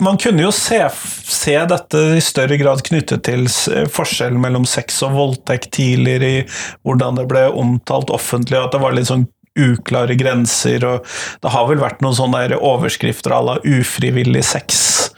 Man 0.00 0.18
kunne 0.18 0.42
jo 0.42 0.50
se, 0.54 0.80
se, 1.24 1.54
dette 1.70 2.00
i 2.16 2.22
større 2.24 2.56
grad 2.60 2.82
knyttet 2.86 3.24
til 3.28 3.46
forskjellen 3.92 4.40
mellom 4.42 4.66
sex 4.68 5.02
og 5.06 5.14
voldtekt 5.18 5.70
tidligere, 5.76 6.30
i 6.30 6.42
hvordan 6.86 7.20
det 7.20 7.28
ble 7.30 7.46
omtalt 7.52 8.12
offentlig, 8.14 8.58
at 8.58 8.74
det 8.74 8.82
var 8.82 8.96
litt 8.96 9.10
sånn 9.10 9.28
uklare 9.54 10.16
grenser, 10.18 10.82
og 10.86 11.04
det 11.42 11.52
har 11.54 11.68
vel 11.68 11.82
vært 11.82 12.00
noen 12.02 12.16
sånne 12.18 12.58
overskrifter 12.58 13.34
à 13.36 13.40
la 13.44 13.54
'ufrivillig 13.62 14.42
sex', 14.42 15.10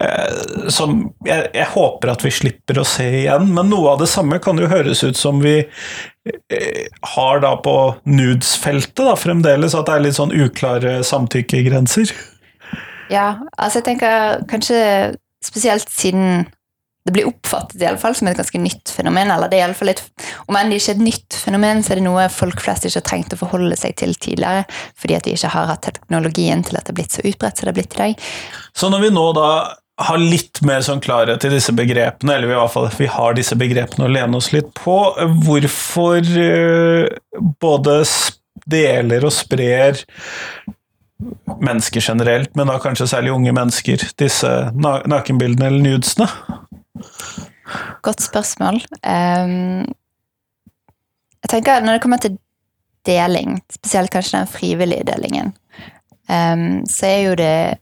eh, 0.00 0.68
som 0.68 1.12
jeg, 1.24 1.50
jeg, 1.54 1.66
håper 1.74 2.10
at 2.10 2.24
vi 2.24 2.30
slipper 2.34 2.80
å 2.80 2.86
se 2.86 3.06
igjen. 3.22 3.46
Men 3.54 3.70
noe 3.70 3.92
av 3.92 4.02
det 4.02 4.10
samme 4.10 4.40
kan 4.42 4.58
jo 4.58 4.66
høres 4.66 5.04
ut 5.04 5.16
som 5.16 5.40
vi 5.40 5.60
eh, 5.62 6.86
har 7.14 7.40
da 7.46 7.54
på 7.62 7.76
nudes-feltet 8.04 9.18
fremdeles, 9.22 9.74
at 9.74 9.86
det 9.86 9.94
er 9.94 10.06
litt 10.08 10.18
sånn 10.18 10.34
uklare 10.34 11.00
samtykkegrenser. 11.06 12.10
Ja, 13.10 13.34
altså 13.58 13.80
jeg 13.80 13.88
tenker 13.90 14.44
kanskje 14.50 14.80
spesielt 15.44 15.90
siden 15.90 16.46
det 17.08 17.14
blir 17.16 17.28
oppfattet 17.30 17.80
i 17.80 17.86
alle 17.88 17.98
fall 18.00 18.14
som 18.14 18.28
et 18.28 18.36
ganske 18.36 18.60
nytt 18.60 18.92
fenomen. 18.92 19.30
eller 19.32 19.48
det 19.48 19.56
er 19.56 19.62
i 19.62 19.66
alle 19.70 19.78
fall 19.78 19.88
litt, 19.88 20.02
Om 20.46 20.56
enn 20.56 20.70
det 20.70 20.80
ikke 20.80 20.92
er 20.92 20.98
et 20.98 21.06
nytt 21.06 21.36
fenomen, 21.42 21.82
så 21.82 21.92
er 21.92 22.00
det 22.00 22.04
noe 22.04 22.26
folk 22.32 22.60
flest 22.60 22.84
ikke 22.84 23.00
har 23.00 23.06
trengt 23.08 23.34
å 23.34 23.40
forholde 23.40 23.76
seg 23.80 23.96
til 23.96 24.12
tidligere, 24.14 24.66
fordi 25.00 25.16
at 25.16 25.24
de 25.24 25.34
ikke 25.34 25.52
har 25.54 25.70
hatt 25.72 25.82
teknologien 25.86 26.62
til 26.66 26.76
at 26.76 26.84
det 26.84 26.92
er 26.92 26.98
blitt 27.00 27.16
så 27.16 27.24
utbredt 27.24 27.56
som 27.56 27.66
det 27.66 27.72
er 27.72 27.78
blitt 27.80 27.96
i 27.96 28.02
dag. 28.02 28.26
Så 28.76 28.90
når 28.92 29.06
vi 29.06 29.14
nå 29.16 29.24
da 29.38 29.50
har 30.00 30.20
litt 30.20 30.60
mer 30.64 30.84
sånn 30.84 31.00
klarhet 31.04 31.44
i 31.44 31.52
disse 31.52 31.72
begrepene, 31.76 32.36
eller 32.36 32.52
i 32.52 32.58
hvert 32.58 32.72
fall 32.72 32.88
vi 32.96 33.08
har 33.10 33.36
disse 33.36 33.56
begrepene 33.58 34.06
å 34.06 34.12
lene 34.12 34.36
oss 34.36 34.52
litt 34.52 34.70
på, 34.76 34.98
hvorfor 35.46 36.20
uh, 36.36 37.08
både 37.60 38.02
deler 38.70 39.24
og 39.24 39.34
sprer 39.34 40.04
mennesker 41.60 42.00
generelt, 42.00 42.54
men 42.56 42.70
da 42.70 42.78
kanskje 42.80 43.08
særlig 43.10 43.32
unge 43.34 43.52
mennesker, 43.56 44.04
disse 44.18 44.50
nakenbildene 44.76 45.66
eller 45.70 45.84
nudesene? 45.84 46.28
Godt 48.02 48.22
spørsmål. 48.24 48.80
Um, 49.04 49.84
jeg 51.40 51.48
tenker 51.48 51.80
Når 51.80 51.92
det 51.92 52.02
kommer 52.02 52.16
til 52.16 52.38
deling, 53.06 53.60
spesielt 53.72 54.10
kanskje 54.10 54.38
den 54.38 54.46
frivillige 54.46 55.04
delingen, 55.08 55.54
um, 56.28 56.86
så 56.86 57.06
er 57.06 57.20
jo 57.28 57.34
det 57.34 57.78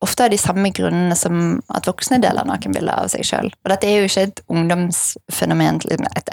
ofte 0.00 0.24
av 0.24 0.30
de 0.30 0.38
samme 0.38 0.70
grunnene 0.76 1.16
som 1.16 1.60
at 1.74 1.88
voksne 1.88 2.20
deler 2.22 2.46
nakenbilder 2.46 3.02
av 3.02 3.10
seg 3.12 3.24
sjøl. 3.24 3.50
Og 3.64 3.72
dette 3.72 3.88
er 3.88 4.00
jo 4.00 4.08
ikke 4.08 4.26
et 4.28 4.40
ungdomsfenomen, 4.52 5.80
et 6.16 6.32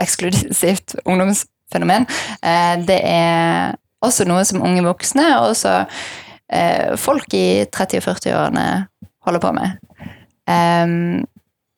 eksklusivt 0.00 0.96
ungdomsfenomen. 1.04 2.08
Uh, 2.40 2.76
det 2.88 3.00
er 3.04 3.76
også 4.06 4.26
noe 4.28 4.44
som 4.46 4.62
unge 4.64 4.84
voksne 4.86 5.26
og 5.38 5.52
også 5.52 5.74
eh, 6.52 6.94
folk 7.00 7.36
i 7.36 7.64
30- 7.64 8.00
og 8.00 8.08
40-årene 8.08 8.66
holder 9.24 9.42
på 9.42 9.52
med. 9.56 9.78
Um, 10.44 11.24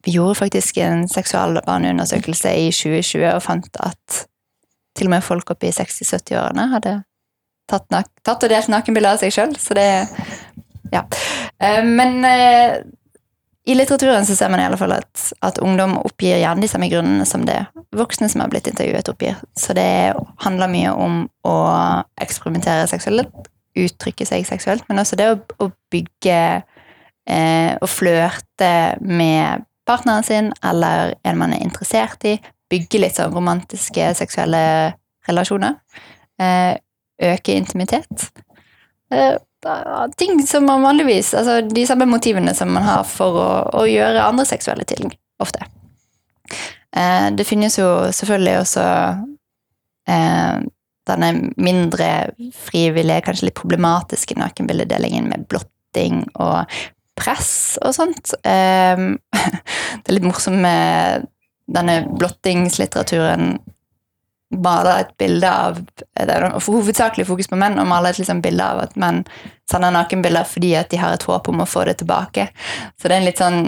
vi 0.07 0.17
gjorde 0.17 0.39
faktisk 0.39 0.79
en 0.83 1.07
seksualvaneundersøkelse 1.11 2.53
i 2.59 2.71
2020 2.75 3.27
og 3.33 3.43
fant 3.43 3.79
at 3.83 4.25
til 4.97 5.09
og 5.09 5.13
med 5.17 5.25
folk 5.27 5.51
oppe 5.53 5.69
i 5.69 5.75
60-70-årene 5.75 6.69
hadde 6.73 6.95
tatt, 7.69 7.87
tatt, 7.91 8.43
og 8.43 8.51
delt 8.51 8.71
nakenbilder 8.73 9.17
av 9.17 9.23
seg 9.23 9.35
sjøl. 9.35 9.57
Så 9.61 9.77
det 9.79 9.89
Ja. 10.95 11.03
Men 11.83 12.23
uh, 12.23 12.79
i 13.67 13.75
litteraturen 13.75 14.27
så 14.27 14.37
ser 14.39 14.51
man 14.53 14.61
i 14.63 14.67
alle 14.69 14.79
fall 14.79 14.93
at, 14.95 15.23
at, 15.43 15.59
ungdom 15.59 15.97
oppgir 15.99 16.39
gjerne 16.39 16.63
de 16.63 16.69
samme 16.71 16.87
grunnene 16.91 17.25
som 17.27 17.43
det 17.49 17.59
voksne 17.97 18.29
som 18.31 18.45
har 18.45 18.51
blitt 18.53 18.69
intervjuet, 18.71 19.09
oppgir. 19.11 19.41
Så 19.59 19.75
det 19.75 20.15
handler 20.45 20.71
mye 20.71 20.93
om 20.95 21.17
å 21.47 21.57
eksperimentere 22.23 22.87
seksuelt, 22.91 23.51
uttrykke 23.77 24.27
seg 24.29 24.47
seksuelt, 24.47 24.87
men 24.87 25.03
også 25.03 25.19
det 25.19 25.27
å, 25.33 25.41
å 25.67 25.69
bygge 25.93 26.39
eh, 26.63 27.73
og 27.75 27.91
flørte 27.91 28.71
med 29.03 29.67
partneren 29.87 30.27
sin 30.27 30.53
eller 30.63 31.17
en 31.27 31.43
man 31.43 31.57
er 31.57 31.67
interessert 31.67 32.23
i. 32.29 32.37
Bygge 32.71 33.03
litt 33.03 33.19
sånn 33.19 33.35
romantiske 33.35 34.13
seksuelle 34.19 34.63
relasjoner. 35.27 35.81
Eh, 36.39 36.79
øke 37.35 37.59
intimitet. 37.59 38.31
Eh, 39.11 39.35
ting 40.17 40.41
som 40.47 40.67
man 40.69 40.85
vanligvis 40.85 41.33
Altså 41.35 41.61
de 41.67 41.87
samme 41.89 42.07
motivene 42.09 42.55
som 42.55 42.71
man 42.73 42.87
har 42.87 43.05
for 43.09 43.39
å, 43.41 43.51
å 43.81 43.87
gjøre 43.89 44.25
andre 44.25 44.47
seksuelle 44.49 44.87
ting, 44.89 45.11
ofte. 45.43 45.67
Eh, 46.97 47.29
det 47.37 47.47
finnes 47.49 47.79
jo 47.79 47.89
selvfølgelig 48.15 48.61
også 48.63 48.87
denne 51.07 51.31
mindre 51.59 52.09
frivillige, 52.55 53.25
kanskje 53.27 53.49
litt 53.49 53.59
problematiske 53.59 54.37
nakenbildedelingen 54.39 55.27
med 55.31 55.47
blotting 55.51 56.25
og 56.35 56.67
press 57.19 57.79
og 57.83 57.95
sånt. 57.97 58.35
Eh, 58.47 59.07
det 60.03 60.11
er 60.11 60.17
litt 60.17 60.27
morsomt 60.27 60.61
med 60.63 61.27
denne 61.67 62.01
blottingslitteraturen. 62.19 63.57
Maler 64.63 65.03
et 65.05 65.13
bilde 65.21 65.51
av 65.51 65.81
det 65.81 66.33
er 66.33 66.49
Hovedsakelig 66.55 67.27
fokus 67.29 67.51
på 67.51 67.59
menn, 67.61 67.79
og 67.81 67.89
maler 67.91 68.15
et 68.15 68.23
liksom 68.23 68.43
bilde 68.45 68.65
av 68.65 68.85
at 68.87 68.97
menn 69.01 69.23
sender 69.71 69.95
nakenbilder 69.95 70.47
fordi 70.49 70.75
at 70.79 70.91
de 70.93 71.01
har 71.01 71.15
et 71.17 71.27
håp 71.29 71.51
om 71.51 71.63
å 71.63 71.69
få 71.69 71.85
det 71.89 71.99
tilbake. 72.03 72.49
Så 72.97 73.09
det 73.09 73.17
er 73.17 73.21
en 73.21 73.29
litt 73.29 73.43
sånn, 73.43 73.61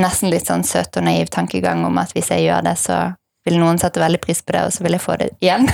nesten 0.00 0.32
litt 0.32 0.48
sånn 0.48 0.64
søt 0.66 0.96
og 0.98 1.06
naiv 1.06 1.30
tankegang 1.34 1.84
om 1.86 2.02
at 2.02 2.14
hvis 2.16 2.30
jeg 2.32 2.46
gjør 2.46 2.66
det, 2.68 2.76
så 2.80 3.00
vil 3.46 3.60
noen 3.62 3.78
sette 3.78 4.02
veldig 4.02 4.20
pris 4.22 4.42
på 4.42 4.56
det, 4.56 4.64
og 4.66 4.74
så 4.74 4.82
vil 4.82 4.96
jeg 4.96 5.04
få 5.04 5.16
det 5.20 5.28
igjen. 5.44 5.68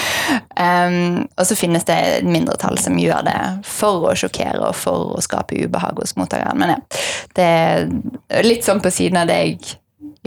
um, 0.66 1.22
og 1.24 1.44
så 1.48 1.56
finnes 1.56 1.86
det 1.88 1.96
et 1.96 2.28
mindretall 2.28 2.76
som 2.80 2.98
gjør 3.00 3.24
det 3.26 3.38
for 3.64 4.10
å 4.10 4.14
sjokkere 4.18 4.68
og 4.68 4.76
for 4.76 5.16
å 5.16 5.24
skape 5.24 5.56
ubehag 5.64 6.02
hos 6.02 6.16
mottakeren. 6.20 6.60
Men 6.60 6.74
ja, 6.74 6.80
det 7.38 7.48
er 7.48 8.44
litt 8.48 8.68
sånn 8.68 8.84
på 8.84 8.92
siden 8.92 9.22
av 9.22 9.30
det 9.30 9.38
jeg 9.40 9.78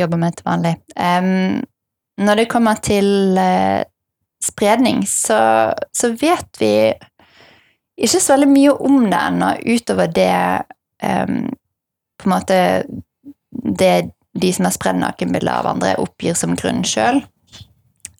jobber 0.01 0.21
med 0.21 0.39
til 0.39 0.49
vanlig. 0.49 0.73
Um, 0.95 1.61
når 2.19 2.41
det 2.41 2.49
kommer 2.51 2.79
til 2.83 3.37
eh, 3.39 3.83
spredning, 4.43 5.05
så, 5.07 5.39
så, 5.95 6.11
vet 6.19 6.59
vi 6.61 6.73
ikke 7.99 8.19
så 8.19 8.35
veldig 8.35 8.51
mye 8.51 8.75
om 8.87 9.01
det 9.11 9.19
ennå, 9.19 9.49
utover 9.67 10.11
det 10.15 10.35
um, 11.03 11.49
på 12.19 12.27
en 12.27 12.33
måte 12.33 12.59
det 13.51 14.11
de 14.39 14.51
som 14.53 14.67
har 14.67 14.75
spredd 14.75 14.99
nakenbilder 15.01 15.51
av 15.51 15.67
andre, 15.73 15.95
oppgir 15.99 16.37
som 16.37 16.55
grunn 16.59 16.83
sjøl. 16.87 17.21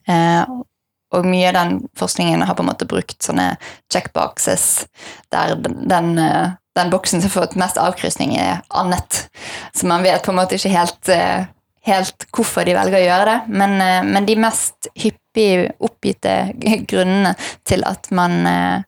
Eh, 0.10 0.56
og 1.10 1.26
mye 1.26 1.50
av 1.50 1.56
den 1.58 1.78
forskningen 1.98 2.44
har 2.46 2.58
på 2.58 2.64
en 2.64 2.70
måte 2.70 2.88
brukt 2.90 3.24
sånne 3.26 3.54
checkboxes 3.94 4.66
der 5.34 5.56
den, 5.62 5.78
den, 5.90 6.12
eh, 6.22 6.58
den 6.78 6.92
boksen 6.94 7.22
som 7.22 7.30
har 7.30 7.46
fått 7.46 7.58
mest 7.60 7.80
avkrysning, 7.82 8.36
er 8.38 8.62
annet. 8.70 9.26
Så 9.74 9.90
man 9.90 10.06
vet 10.06 10.26
på 10.26 10.34
en 10.34 10.40
måte 10.42 10.60
ikke 10.60 10.74
helt, 10.74 11.14
eh, 11.14 11.48
helt 11.90 12.28
hvorfor 12.36 12.68
de 12.68 12.76
velger 12.78 13.00
å 13.00 13.06
gjøre 13.06 13.32
det. 13.32 13.40
Men, 13.62 13.76
eh, 13.84 14.04
men 14.08 14.28
de 14.30 14.38
mest 14.40 14.92
hyppig 15.00 15.70
oppgitte 15.84 16.38
grunnene 16.92 17.36
til 17.68 17.86
at 17.88 18.12
man 18.16 18.86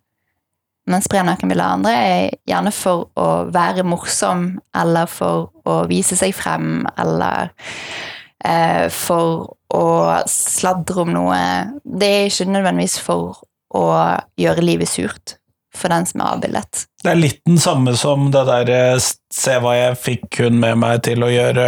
man 0.89 1.03
sprer 1.05 1.23
nakenbilder 1.23 1.63
av 1.65 1.75
andre 1.77 1.91
er 1.93 2.37
gjerne 2.49 2.71
for 2.73 3.05
å 3.19 3.27
være 3.53 3.85
morsom, 3.87 4.47
eller 4.75 5.09
for 5.11 5.51
å 5.69 5.83
vise 5.89 6.17
seg 6.17 6.33
frem, 6.35 6.87
eller 6.99 7.51
eh, 8.43 8.87
for 8.89 9.53
å 9.71 9.85
sladre 10.27 11.05
om 11.05 11.13
noe. 11.13 11.41
Det 11.85 12.09
er 12.09 12.31
ikke 12.31 12.49
nødvendigvis 12.49 12.97
for 13.03 13.43
å 13.77 13.85
gjøre 14.41 14.65
livet 14.65 14.89
surt 14.89 15.37
for 15.75 15.93
den 15.93 16.05
som 16.05 16.21
er 16.21 16.35
avbildet. 16.35 16.85
Det 17.03 17.11
er 17.13 17.19
litt 17.19 17.41
den 17.47 17.59
samme 17.61 17.95
som 17.99 18.29
det 18.33 18.43
der 18.49 18.71
eh, 18.75 18.99
'se 19.31 19.57
hva 19.63 19.73
jeg 19.77 19.97
fikk 19.97 20.41
hun 20.43 20.59
med 20.59 20.81
meg 20.83 21.03
til 21.07 21.23
å 21.23 21.31
gjøre 21.31 21.65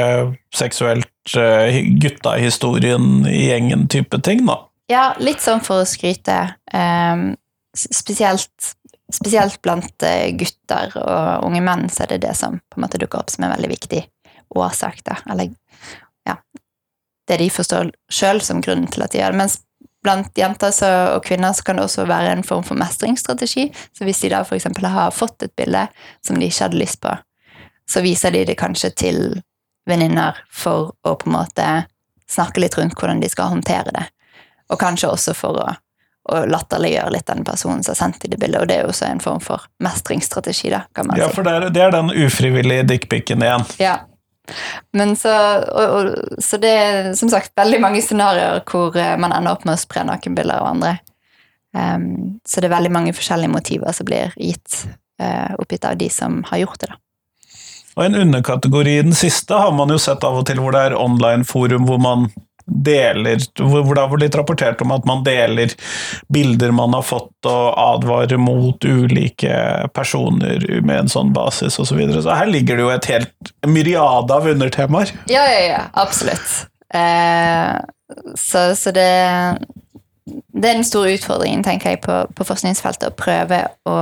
seksuelt 0.53 1.37
eh, 1.39 1.79
gutta-historien 2.03 3.25
i 3.29 3.47
gjengen'-type 3.49 4.21
ting, 4.23 4.45
da. 4.49 4.59
Ja, 4.91 5.13
litt 5.19 5.41
sånn 5.41 5.63
for 5.63 5.81
å 5.81 5.87
skryte. 5.87 6.55
Um, 6.73 7.33
spesielt 7.73 8.73
spesielt 9.13 9.61
blant 9.61 10.03
eh, 10.05 10.31
gutter 10.37 10.93
og 10.99 11.47
unge 11.47 11.61
menn 11.63 11.87
så 11.91 12.05
er 12.05 12.13
det 12.13 12.23
det 12.27 12.35
som 12.37 12.57
på 12.57 12.79
en 12.79 12.85
måte 12.85 12.99
dukker 13.01 13.21
opp 13.21 13.31
som 13.33 13.45
en 13.45 13.53
veldig 13.53 13.69
viktig 13.73 14.01
årsak. 14.57 15.03
Da. 15.05 15.19
Eller 15.29 15.51
ja, 16.27 16.37
det 17.29 17.39
de 17.41 17.49
forstår 17.53 17.91
sjøl 18.11 18.41
som 18.45 18.61
grunnen 18.63 18.89
til 18.91 19.05
at 19.05 19.13
de 19.13 19.21
gjør 19.21 19.35
det. 19.35 19.41
Mens 19.43 19.59
blant 20.03 20.37
jenter 20.37 20.71
så, 20.75 20.89
og 21.15 21.23
kvinner 21.25 21.53
så 21.55 21.63
kan 21.63 21.79
det 21.79 21.87
også 21.87 22.07
være 22.09 22.35
en 22.35 22.43
form 22.43 22.65
for 22.67 22.79
mestringsstrategi. 22.79 23.69
Så 23.97 24.07
hvis 24.07 24.23
de 24.23 24.33
da 24.33 24.43
f.eks. 24.43 24.67
har 24.83 25.15
fått 25.15 25.47
et 25.47 25.55
bilde 25.55 25.87
som 26.25 26.39
de 26.39 26.49
ikke 26.49 26.67
hadde 26.67 26.81
lyst 26.81 27.01
på, 27.03 27.15
så 27.89 28.03
viser 28.03 28.31
de 28.35 28.45
det 28.47 28.57
kanskje 28.59 28.93
til 28.95 29.23
venninner 29.89 30.37
for 30.51 30.93
å 31.03 31.15
på 31.19 31.29
en 31.29 31.37
måte 31.37 31.69
snakke 32.31 32.63
litt 32.63 32.77
rundt 32.79 32.95
hvordan 32.99 33.23
de 33.23 33.31
skal 33.31 33.51
håndtere 33.55 33.91
det. 33.95 34.05
Og 34.71 34.79
kanskje 34.79 35.11
også 35.11 35.35
for 35.37 35.59
å 35.59 35.71
å 36.31 36.45
latterliggjøre 36.47 37.11
litt 37.11 37.27
den 37.27 37.43
personen 37.43 37.83
som 37.83 37.91
har 37.91 37.99
sendt 37.99 38.23
det 38.31 38.39
bildet. 38.39 38.61
Og 38.61 38.69
det 38.69 38.77
er 38.77 38.85
jo 38.85 38.93
også 38.93 39.09
en 39.09 39.21
form 39.23 39.41
for 39.43 39.65
mestringsstrategi, 39.83 40.71
da, 40.71 40.85
kan 40.95 41.09
man 41.09 41.19
ja, 41.19 41.27
si. 41.27 41.33
Ja, 41.33 41.35
for 41.35 41.47
det 41.47 41.55
er, 41.57 41.69
det 41.75 41.83
er 41.83 41.95
den 41.95 42.11
ufrivillige 42.15 42.85
dickpicen 42.93 43.43
igjen. 43.43 43.65
Ja. 43.81 43.97
Men 44.91 45.15
så, 45.15 45.31
og, 45.71 45.93
og, 45.97 46.39
så 46.43 46.59
det 46.61 46.71
er 46.71 47.13
som 47.17 47.31
sagt 47.31 47.53
veldig 47.57 47.79
mange 47.83 48.01
scenarioer 48.03 48.63
hvor 48.67 48.97
eh, 48.99 49.15
man 49.19 49.35
ender 49.35 49.55
opp 49.55 49.63
med 49.67 49.77
å 49.77 49.81
spre 49.81 50.03
nakenbilder 50.07 50.59
av 50.59 50.71
andre. 50.73 50.97
Um, 51.73 52.41
så 52.45 52.61
det 52.61 52.67
er 52.69 52.75
veldig 52.75 52.91
mange 52.93 53.15
forskjellige 53.17 53.49
motiver 53.49 53.95
som 53.97 54.05
blir 54.05 54.35
gitt 54.37 54.83
uh, 55.17 55.55
oppgitt 55.57 55.87
av 55.89 55.97
de 55.97 56.09
som 56.13 56.43
har 56.51 56.61
gjort 56.61 56.83
det. 56.83 56.91
da. 56.91 56.99
Og 57.93 58.05
en 58.05 58.17
underkategori 58.17 58.97
i 58.99 59.05
den 59.05 59.17
siste 59.17 59.57
har 59.57 59.73
man 59.73 59.91
jo 59.93 59.99
sett 60.01 60.25
av 60.25 60.39
og 60.39 60.47
til 60.49 60.61
hvor 60.61 60.73
det 60.73 60.83
er 60.87 60.97
online-forum 60.97 61.87
hvor 61.89 62.01
man 62.01 62.27
deler 62.65 63.41
hvor 63.59 63.93
det 63.93 64.01
har 64.01 64.11
blitt 64.13 64.35
rapportert 64.37 64.81
om 64.85 64.93
at 64.95 65.05
man 65.09 65.23
deler 65.25 65.73
bilder 66.33 66.71
man 66.75 66.95
har 66.95 67.05
fått, 67.05 67.31
og 67.49 67.79
advarer 67.79 68.39
mot 68.39 68.85
ulike 68.85 69.55
personer 69.95 70.63
med 70.81 71.03
en 71.03 71.11
sånn 71.11 71.33
basis 71.35 71.77
osv. 71.79 71.93
Så, 71.93 71.99
videre. 71.99 72.23
så 72.25 72.37
her 72.37 72.49
ligger 72.49 72.79
det 72.79 72.85
jo 72.85 72.93
et 72.93 73.09
helt 73.11 73.53
myriade 73.67 74.33
av 74.33 74.47
undertemaer. 74.49 75.11
Ja, 75.29 75.43
ja, 75.51 75.59
ja. 75.67 75.83
Absolutt. 75.99 76.55
Eh, 76.93 77.77
så, 78.39 78.71
så 78.79 78.93
det 78.95 79.09
det 80.53 80.69
er 80.69 80.77
den 80.77 80.87
store 80.87 81.17
utfordringen 81.17 81.63
tenker 81.65 81.93
jeg, 81.93 82.01
på, 82.05 82.21
på 82.35 82.45
forskningsfeltet, 82.47 83.11
å 83.11 83.17
prøve 83.17 83.65
å 83.89 83.95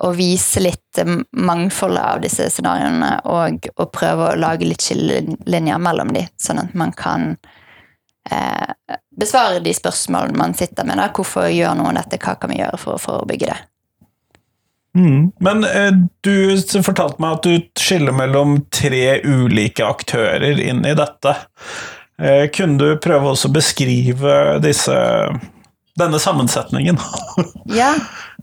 å 0.00 0.10
vise 0.16 0.62
litt 0.64 1.00
mangfoldet 1.36 2.04
av 2.04 2.20
disse 2.24 2.48
scenarioene 2.50 3.12
og, 3.28 3.66
og, 3.76 3.88
prøve 3.92 4.30
å 4.30 4.38
lage 4.40 4.68
litt 4.68 4.84
skillelinjer 4.84 5.82
mellom 5.82 6.14
dem, 6.16 6.30
sånn 6.40 6.62
at 6.62 6.72
man 6.78 6.94
kan 6.96 7.34
eh, 8.30 8.96
besvare 9.20 9.60
de 9.64 9.74
spørsmålene 9.76 10.40
man 10.40 10.56
sitter 10.56 10.88
med. 10.88 11.00
Da. 11.00 11.10
Hvorfor 11.14 11.50
gjør 11.52 11.76
noen 11.78 12.00
dette, 12.00 12.20
hva 12.22 12.38
kan 12.40 12.52
vi 12.52 12.62
gjøre 12.62 12.80
for 12.80 12.96
å 12.96 13.02
forebygge 13.02 13.52
det? 13.52 13.60
Mm. 14.98 15.30
Men 15.44 15.64
eh, 15.68 15.92
du 16.24 16.80
fortalte 16.82 17.22
meg 17.22 17.36
at 17.36 17.46
du 17.46 17.68
skiller 17.78 18.16
mellom 18.16 18.62
tre 18.74 19.20
ulike 19.22 19.86
aktører 19.86 20.64
inn 20.64 20.82
i 20.88 20.96
dette. 20.98 21.36
Eh, 22.20 22.48
kunne 22.56 22.80
du 22.80 22.98
prøve 23.04 23.36
å 23.36 23.52
beskrive 23.52 24.58
disse, 24.64 24.96
denne 26.00 26.20
sammensetningen? 26.20 26.98
ja, 27.80 27.94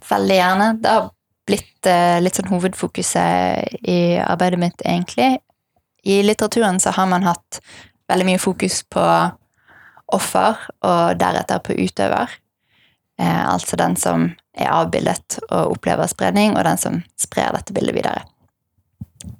veldig 0.07 0.41
gjerne. 0.41 0.71
Har 0.85 1.11
blitt 1.47 1.89
eh, 1.89 2.19
litt 2.21 2.37
sånn 2.37 2.51
hovedfokuset 2.51 3.83
i 3.87 3.99
arbeidet 4.21 4.59
mitt, 4.61 4.81
egentlig. 4.85 5.37
I 6.07 6.21
litteraturen 6.23 6.79
så 6.79 6.93
har 6.95 7.09
man 7.09 7.25
hatt 7.27 7.61
veldig 8.07 8.27
mye 8.29 8.41
fokus 8.41 8.81
på 8.87 9.03
offer, 10.15 10.59
og 10.87 11.17
deretter 11.19 11.63
på 11.63 11.75
utøver. 11.75 12.31
Eh, 13.19 13.43
altså 13.49 13.79
den 13.79 13.97
som 13.99 14.29
er 14.57 14.71
avbildet 14.71 15.39
og 15.49 15.77
opplever 15.77 16.09
spredning, 16.09 16.55
og 16.55 16.65
den 16.67 16.79
som 16.79 17.01
sprer 17.19 17.55
dette 17.55 17.75
bildet 17.75 17.97
videre. 17.97 18.23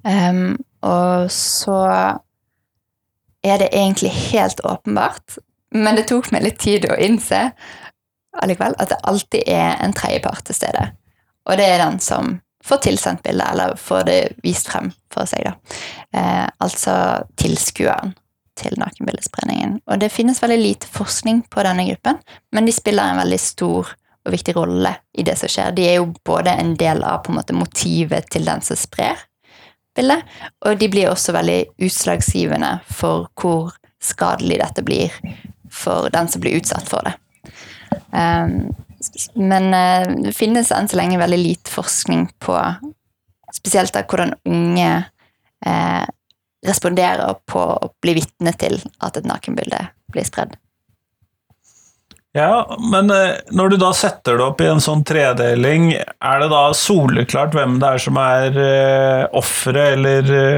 Um, 0.03 0.57
og 0.83 1.29
så 1.31 1.77
er 3.43 3.59
det 3.61 3.69
egentlig 3.71 4.11
helt 4.31 4.61
åpenbart, 4.65 5.37
men 5.71 5.95
det 5.95 6.07
tok 6.09 6.31
meg 6.33 6.43
litt 6.43 6.59
tid 6.63 6.87
å 6.89 6.97
innse 6.99 7.51
allikevel 8.37 8.75
at 8.81 8.91
det 8.91 8.99
alltid 9.07 9.49
er 9.49 9.77
en 9.83 9.95
tredjepart 9.95 10.45
til 10.47 10.57
stede. 10.57 10.89
Og 11.48 11.58
det 11.60 11.66
er 11.72 11.82
den 11.84 12.00
som 12.04 12.38
får 12.68 12.84
tilsendt 12.84 13.24
bildet, 13.24 13.48
eller 13.51 13.75
får 13.80 14.08
det 14.08 14.22
vist 14.44 14.68
frem 14.68 14.92
for 15.13 15.30
seg. 15.30 15.48
da. 15.48 15.54
Eh, 16.20 16.48
altså 16.63 16.96
tilskueren 17.39 18.16
til 18.58 18.75
nakenbildespredningen. 18.82 19.77
Og 19.86 20.01
det 20.01 20.12
finnes 20.12 20.42
veldig 20.42 20.58
lite 20.60 20.89
forskning 20.92 21.44
på 21.54 21.63
denne 21.63 21.86
gruppen, 21.92 22.20
men 22.51 22.68
de 22.68 22.74
spiller 22.75 23.13
en 23.13 23.22
veldig 23.22 23.39
stor 23.39 23.94
og 24.27 24.34
viktig 24.34 24.56
rolle 24.58 24.92
i 25.18 25.24
det 25.24 25.38
som 25.39 25.51
skjer. 25.51 25.75
De 25.77 25.86
er 25.88 26.00
jo 26.00 26.12
både 26.25 26.51
en 26.51 26.74
del 26.80 27.04
av 27.06 27.22
på 27.24 27.32
en 27.32 27.39
måte 27.39 27.56
motivet 27.56 28.27
til 28.34 28.48
den 28.50 28.63
som 28.66 28.80
sprer 28.80 29.22
bildet, 29.98 30.25
og 30.66 30.77
de 30.77 30.89
blir 30.92 31.10
også 31.10 31.34
veldig 31.34 31.62
utslagsgivende 31.88 32.74
for 32.92 33.30
hvor 33.39 33.72
skadelig 34.04 34.60
dette 34.62 34.84
blir 34.86 35.13
for 35.74 36.12
den 36.13 36.30
som 36.30 36.44
blir 36.44 36.60
utsatt 36.60 36.90
for 36.90 37.07
det. 37.07 37.16
Um, 38.12 38.75
men 39.33 39.74
eh, 39.74 40.07
det 40.27 40.36
finnes 40.36 40.72
enn 40.74 40.90
så 40.90 41.00
lenge 41.00 41.20
veldig 41.22 41.40
lite 41.40 41.74
forskning 41.74 42.27
på 42.44 42.57
spesielt 43.55 43.94
da 43.96 44.03
hvordan 44.03 44.36
unge 44.50 44.92
eh, 45.66 46.05
responderer 46.68 47.38
på 47.48 47.66
å 47.77 47.92
bli 48.03 48.18
vitne 48.18 48.53
til 48.60 48.79
at 49.03 49.20
et 49.20 49.27
nakenbilde 49.29 49.86
blir 50.12 50.25
spredd. 50.27 50.57
Ja, 52.38 52.77
men 52.92 53.10
eh, 53.14 53.40
når 53.55 53.74
du 53.74 53.77
da 53.81 53.92
setter 53.98 54.38
det 54.38 54.46
opp 54.46 54.62
i 54.62 54.68
en 54.70 54.83
sånn 54.83 55.01
tredeling, 55.07 55.94
er 55.98 56.44
det 56.44 56.50
da 56.51 56.68
soleklart 56.75 57.55
hvem 57.57 57.79
det 57.81 57.94
er 57.96 58.03
som 58.03 58.20
er 58.22 58.60
uh, 58.60 59.38
offeret, 59.40 60.03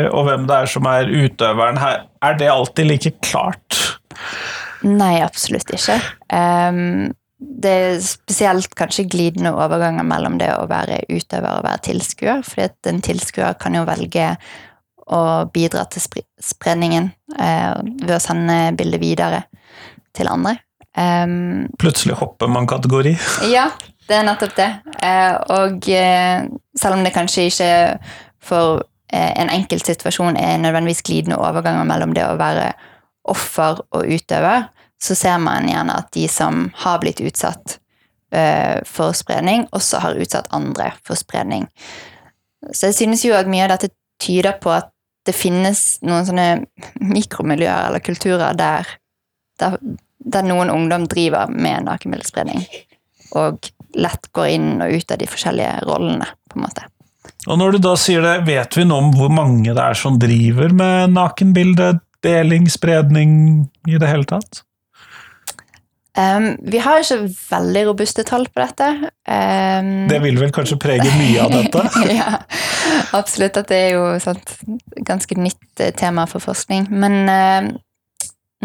og 0.10 0.25
hvem 0.28 0.47
det 0.49 0.58
er 0.58 0.71
som 0.73 0.89
er 0.89 1.12
utøveren? 1.12 1.80
Her, 1.80 2.04
er 2.25 2.39
det 2.41 2.49
alltid 2.52 2.89
like 2.89 3.13
klart? 3.23 3.80
Nei, 4.84 5.19
absolutt 5.23 5.71
ikke. 5.75 5.99
Um, 6.34 7.12
det 7.39 7.71
er 7.71 8.02
spesielt 8.04 8.73
kanskje 8.75 9.08
glidende 9.08 9.54
overganger 9.56 10.04
mellom 10.08 10.36
det 10.41 10.49
å 10.52 10.67
være 10.67 11.06
utøver 11.08 11.62
og 11.62 11.67
være 11.67 11.86
tilskuer. 11.88 12.41
fordi 12.43 12.65
at 12.67 12.89
en 12.91 13.02
tilskuer 13.02 13.54
kan 13.60 13.75
jo 13.75 13.86
velge 13.88 14.34
å 15.10 15.21
bidra 15.54 15.86
til 15.89 16.04
spredningen 16.43 17.12
eh, 17.39 17.75
ved 18.04 18.15
å 18.17 18.21
sende 18.21 18.58
bildet 18.78 19.02
videre 19.02 19.43
til 20.13 20.28
andre. 20.30 20.60
Um, 20.97 21.69
Plutselig 21.80 22.17
hopper 22.19 22.52
man 22.52 22.67
kategori? 22.67 23.15
ja, 23.56 23.69
det 24.10 24.17
er 24.17 24.25
nettopp 24.28 24.56
det. 24.58 24.69
Eh, 25.06 25.36
og 25.56 25.89
eh, 25.93 26.43
selv 26.78 26.97
om 26.97 27.06
det 27.06 27.15
kanskje 27.15 27.47
ikke 27.49 27.71
for 28.43 28.84
eh, 29.13 29.32
en 29.39 29.52
enkelt 29.54 29.86
situasjon 29.88 30.38
er 30.38 30.60
nødvendigvis 30.60 31.06
glidende 31.08 31.39
overganger 31.39 31.88
mellom 31.88 32.15
det 32.17 32.25
å 32.28 32.38
være 32.39 32.71
offer 33.30 33.84
og 33.93 34.10
utøver, 34.10 34.67
så 35.03 35.15
ser 35.15 35.39
man 35.41 35.69
gjerne 35.69 35.95
at 36.01 36.12
de 36.15 36.27
som 36.31 36.67
har 36.83 36.99
blitt 37.03 37.21
utsatt 37.23 37.77
uh, 38.35 38.79
for 38.88 39.15
spredning, 39.17 39.67
også 39.75 40.03
har 40.03 40.19
utsatt 40.19 40.51
andre 40.55 40.91
for 41.07 41.19
spredning. 41.19 41.67
Så 42.71 42.89
jeg 42.89 42.99
synes 42.99 43.23
jo 43.25 43.35
at 43.38 43.49
mye 43.49 43.65
av 43.67 43.77
dette 43.77 43.93
tyder 44.19 44.57
på 44.59 44.73
at 44.75 44.91
det 45.27 45.35
finnes 45.35 45.99
noen 46.03 46.27
sånne 46.27 46.47
mikromiljøer 47.03 47.89
eller 47.89 48.03
kulturer 48.03 48.55
der, 48.57 48.88
der, 49.62 49.77
der 50.19 50.47
noen 50.47 50.71
ungdom 50.73 51.07
driver 51.12 51.51
med 51.51 51.85
nakenbildespredning, 51.88 52.63
og 53.38 53.69
lett 53.99 54.31
går 54.35 54.53
inn 54.55 54.71
og 54.83 54.95
ut 54.95 55.12
av 55.12 55.19
de 55.21 55.27
forskjellige 55.29 55.73
rollene, 55.88 56.27
på 56.49 56.59
en 56.59 56.65
måte. 56.65 56.88
Og 57.47 57.59
når 57.59 57.75
du 57.75 57.83
da 57.83 57.93
sier 57.99 58.23
det, 58.25 58.35
vet 58.47 58.75
vi 58.77 58.85
noe 58.88 59.05
om 59.05 59.12
hvor 59.15 59.31
mange 59.31 59.71
det 59.71 59.83
er 59.83 59.97
som 59.97 60.17
driver 60.21 60.73
med 60.75 61.13
nakenbildedeling, 61.15 62.67
spredning, 62.71 63.31
i 63.88 63.99
det 64.01 64.09
hele 64.09 64.27
tatt? 64.29 64.63
Um, 66.19 66.58
vi 66.62 66.79
har 66.84 66.99
ikke 66.99 67.29
veldig 67.32 67.84
robuste 67.88 68.25
tall 68.27 68.47
på 68.51 68.60
dette. 68.60 68.88
Um, 69.29 70.08
det 70.10 70.19
vil 70.23 70.39
vel 70.41 70.51
kanskje 70.55 70.79
prege 70.82 71.08
mye 71.15 71.45
av 71.45 71.53
dette? 71.53 71.84
ja, 72.19 72.41
absolutt. 73.15 73.60
At 73.62 73.69
det 73.71 73.79
er 73.86 73.93
jo 73.95 74.03
et 74.17 74.55
ganske 75.08 75.38
nytt 75.39 75.84
eh, 75.84 75.93
tema 75.95 76.25
for 76.27 76.43
forskning. 76.43 76.89
Men 76.91 77.17
uh, 77.29 77.69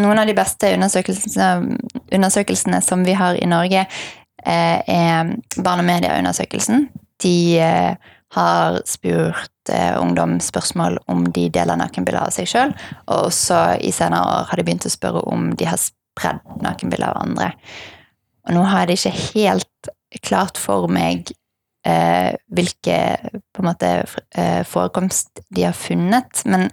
noen 0.03 0.23
av 0.23 0.27
de 0.31 0.35
beste 0.37 0.73
undersøkelsene, 0.75 1.79
undersøkelsene, 2.17 2.83
som 2.83 3.07
vi 3.07 3.15
har 3.19 3.39
i 3.39 3.51
Norge, 3.51 3.87
uh, 3.87 4.79
er 4.83 5.35
Barn 5.55 5.85
og 5.85 5.89
media-undersøkelsen. 5.93 6.89
De 7.23 7.39
uh, 7.63 8.15
har 8.35 8.81
spurt 8.89 9.51
ungdom 9.97 10.41
spørsmål 10.45 10.99
om 11.09 11.23
de 11.33 11.47
deler 11.55 11.79
nakenbilder 11.81 12.27
av 12.27 12.33
seg 12.35 12.51
sjøl, 12.51 12.73
og 13.07 13.31
også 13.31 13.61
i 13.81 13.93
senere 13.95 14.27
år 14.27 14.51
har 14.51 14.61
de 14.61 14.65
begynt 14.67 14.85
å 14.85 14.93
spørre 14.93 15.23
om 15.31 15.47
de 15.57 15.69
har 15.71 15.79
spredd 16.15 16.41
nakenbilder 16.63 17.11
av 17.11 17.23
andre. 17.27 17.53
Og 18.49 18.57
nå 18.57 18.65
har 18.69 18.85
jeg 18.85 18.91
det 18.91 18.99
ikke 19.01 19.25
helt 19.35 19.91
klart 20.25 20.61
for 20.61 20.87
meg 20.93 21.33
eh, 21.87 22.35
hvilke 22.55 22.99
på 23.55 23.63
en 23.63 23.69
måte 23.69 23.91
eh, 24.37 24.63
forekomst 24.69 25.45
de 25.55 25.67
har 25.67 25.77
funnet, 25.77 26.45
men 26.45 26.69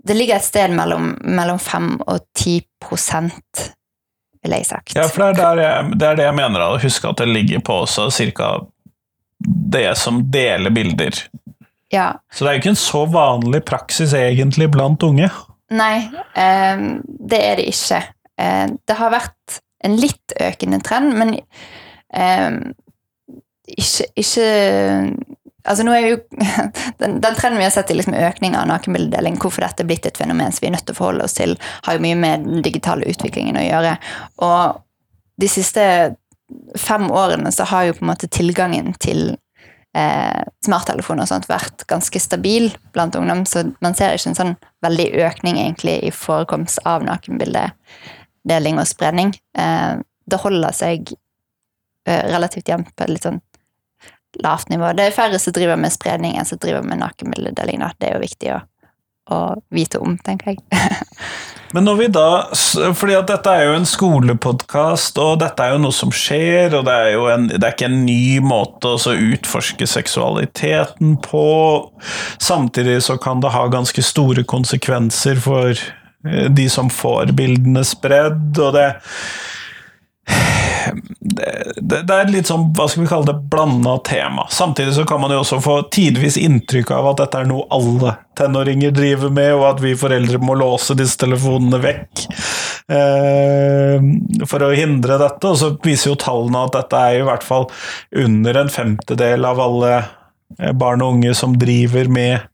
det 0.00 0.16
ligger 0.16 0.38
et 0.38 0.46
sted 0.46 0.72
mellom, 0.76 1.12
mellom 1.22 1.58
5 1.60 1.90
og 2.06 2.24
10 2.38 2.60
prosent, 2.80 3.66
vil 4.40 4.56
jeg 4.56 4.68
sagt. 4.70 4.94
Ja, 4.96 5.08
for 5.12 5.34
det 5.36 5.44
er, 5.44 5.60
jeg, 5.60 5.98
det 6.00 6.08
er 6.08 6.20
det 6.20 6.28
jeg 6.30 6.36
mener. 6.38 6.62
Da. 6.62 6.78
Husk 6.80 7.08
at 7.10 7.20
det 7.20 7.28
ligger 7.28 7.60
på 7.64 7.82
også 7.82 8.08
ca. 8.08 8.54
det 9.76 9.90
som 10.00 10.22
deler 10.32 10.72
bilder. 10.72 11.20
Ja. 11.92 12.14
Så 12.32 12.44
det 12.44 12.50
er 12.50 12.56
jo 12.56 12.62
ikke 12.62 12.72
en 12.72 12.80
så 12.80 13.04
vanlig 13.10 13.60
praksis 13.68 14.14
egentlig 14.16 14.70
blant 14.72 15.02
unge. 15.04 15.28
Nei, 15.70 16.08
eh, 16.38 16.86
det 17.04 17.42
er 17.44 17.60
det 17.60 17.68
ikke. 17.70 18.00
Eh, 18.40 18.66
det 18.88 18.98
har 18.98 19.12
vært 19.12 19.60
en 19.84 19.96
litt 20.00 20.36
økende 20.40 20.80
trend, 20.84 21.14
men 21.16 21.36
eh, 21.36 22.50
ikke, 23.76 24.08
ikke 24.24 24.48
Altså 25.68 25.84
nå 25.84 25.92
er 25.92 26.06
jo, 26.06 26.16
den, 27.02 27.18
den, 27.20 27.34
trenden 27.36 27.58
vi 27.60 27.66
har 27.66 27.72
sett 27.74 27.90
i 27.92 27.96
liksom 27.98 28.14
økning 28.16 28.54
av 28.56 28.64
nakenbildedeling, 28.70 29.36
hvorfor 29.42 29.60
dette 29.60 29.84
er 29.84 29.90
blitt 29.90 30.06
et 30.08 30.16
fenomen 30.16 30.54
som 30.56 30.64
vi 30.64 30.70
er 30.70 30.72
nødt 30.72 30.86
til 30.88 30.96
å 30.96 30.98
forholde 31.02 31.26
oss 31.28 31.36
til, 31.36 31.52
har 31.84 31.98
jo 31.98 32.00
mye 32.00 32.16
med 32.16 32.46
den 32.46 32.64
digitale 32.64 33.04
utviklingen 33.04 33.58
å 33.60 33.66
gjøre. 33.66 33.90
Og 34.46 34.80
de 35.44 35.50
siste 35.52 35.84
fem 36.80 37.04
årene 37.12 37.52
så 37.52 37.68
har 37.68 37.86
jo 37.86 37.98
på 37.98 38.06
en 38.06 38.10
måte 38.14 38.30
tilgangen 38.32 38.94
til 39.04 39.34
eh, 39.96 40.40
smarttelefoner 40.64 41.28
og 41.28 41.32
sånt 41.34 41.50
vært 41.50 41.84
ganske 41.92 42.24
stabil 42.24 42.70
blant 42.96 43.20
ungdom, 43.20 43.44
så 43.44 43.66
man 43.84 43.96
ser 43.98 44.16
ikke 44.16 44.32
en 44.32 44.40
sånn 44.40 44.56
veldig 44.84 45.10
økning 45.28 45.60
egentlig 45.60 45.98
i 46.08 46.14
forekomst 46.14 46.80
av 46.88 47.04
nakenbilde 47.06 47.68
deling 48.48 48.80
og 48.80 48.88
spredning. 48.88 49.34
Eh, 49.58 50.00
det 50.30 50.40
holder 50.42 50.74
seg 50.76 51.12
eh, 51.12 52.24
relativt 52.30 52.70
jevnt 52.70 52.92
på 52.94 53.06
et 53.06 53.14
litt 53.14 53.28
sånn 53.28 53.40
lavt 54.44 54.70
nivå. 54.70 54.92
Det 54.94 55.08
er 55.08 55.14
færre 55.14 55.38
som 55.42 55.54
driver 55.56 55.78
med 55.80 55.92
spredning 55.94 56.36
enn 56.38 56.48
som 56.48 56.60
driver 56.62 56.84
med 56.86 57.02
nakenbildedeling. 57.02 57.82
Det 57.98 58.10
er 58.10 58.16
jo 58.16 58.26
viktig 58.26 58.52
å, 58.54 58.60
å 59.34 59.40
vite 59.74 60.02
om, 60.02 60.18
tenker 60.26 60.54
jeg. 60.54 60.62
Men 61.70 61.86
når 61.86 61.98
vi 62.00 62.06
da, 62.10 62.30
fordi 62.98 63.14
at 63.14 63.28
dette 63.30 63.52
er 63.54 63.68
jo 63.68 63.74
en 63.78 63.86
skolepodkast, 63.86 65.20
og 65.22 65.36
dette 65.38 65.62
er 65.62 65.76
jo 65.76 65.82
noe 65.84 65.94
som 65.94 66.10
skjer, 66.10 66.74
og 66.74 66.88
det 66.88 66.96
er 67.04 67.12
jo 67.14 67.28
en, 67.30 67.46
det 67.52 67.60
er 67.62 67.76
ikke 67.76 67.86
en 67.86 68.00
ny 68.08 68.40
måte 68.42 68.90
å 68.90 69.14
utforske 69.14 69.86
seksualiteten 69.86 71.14
på. 71.22 71.46
Samtidig 72.42 72.98
så 73.06 73.20
kan 73.22 73.42
det 73.44 73.54
ha 73.54 73.68
ganske 73.70 74.02
store 74.02 74.42
konsekvenser 74.50 75.38
for 75.44 75.78
de 76.22 76.66
som 76.72 76.90
får 76.92 77.32
bildene 77.36 77.84
spredd, 77.86 78.58
og 78.60 78.74
det 78.76 78.88
det, 81.20 82.02
det, 82.02 82.14
er 82.14 82.30
litt 82.30 82.48
sånn, 82.48 82.70
hva 82.76 82.86
skal 82.88 83.04
vi 83.04 83.10
kalle 83.10 83.28
det, 83.28 83.36
blanda 83.52 83.96
tema. 84.06 84.46
Samtidig 84.52 84.94
så 84.96 85.04
kan 85.08 85.20
man 85.22 85.32
jo 85.34 85.40
også 85.42 85.60
få 85.62 85.76
tidvis 85.92 86.38
inntrykk 86.40 86.92
av 86.96 87.10
at 87.12 87.22
dette 87.24 87.42
er 87.42 87.50
noe 87.50 87.66
alle 87.74 88.14
tenåringer 88.38 88.94
driver 88.96 89.32
med, 89.34 89.52
og 89.58 89.66
at 89.72 89.82
vi 89.84 89.96
foreldre 89.98 90.40
må 90.42 90.56
låse 90.58 90.96
disse 90.98 91.20
telefonene 91.20 91.80
vekk 91.82 92.24
eh, 92.96 94.06
for 94.48 94.66
å 94.66 94.72
hindre 94.76 95.20
dette. 95.20 95.50
Og 95.50 95.60
så 95.60 95.72
viser 95.84 96.12
jo 96.12 96.20
tallene 96.20 96.64
at 96.66 96.78
dette 96.78 97.02
er 97.10 97.20
i 97.20 97.26
hvert 97.28 97.46
fall 97.46 97.68
under 98.24 98.62
en 98.62 98.72
femtedel 98.72 99.46
av 99.48 99.62
alle 99.66 99.92
eh, 99.98 100.16
barn 100.74 101.04
og 101.04 101.16
unge 101.16 101.34
som 101.38 101.54
driver 101.58 102.10
med 102.10 102.48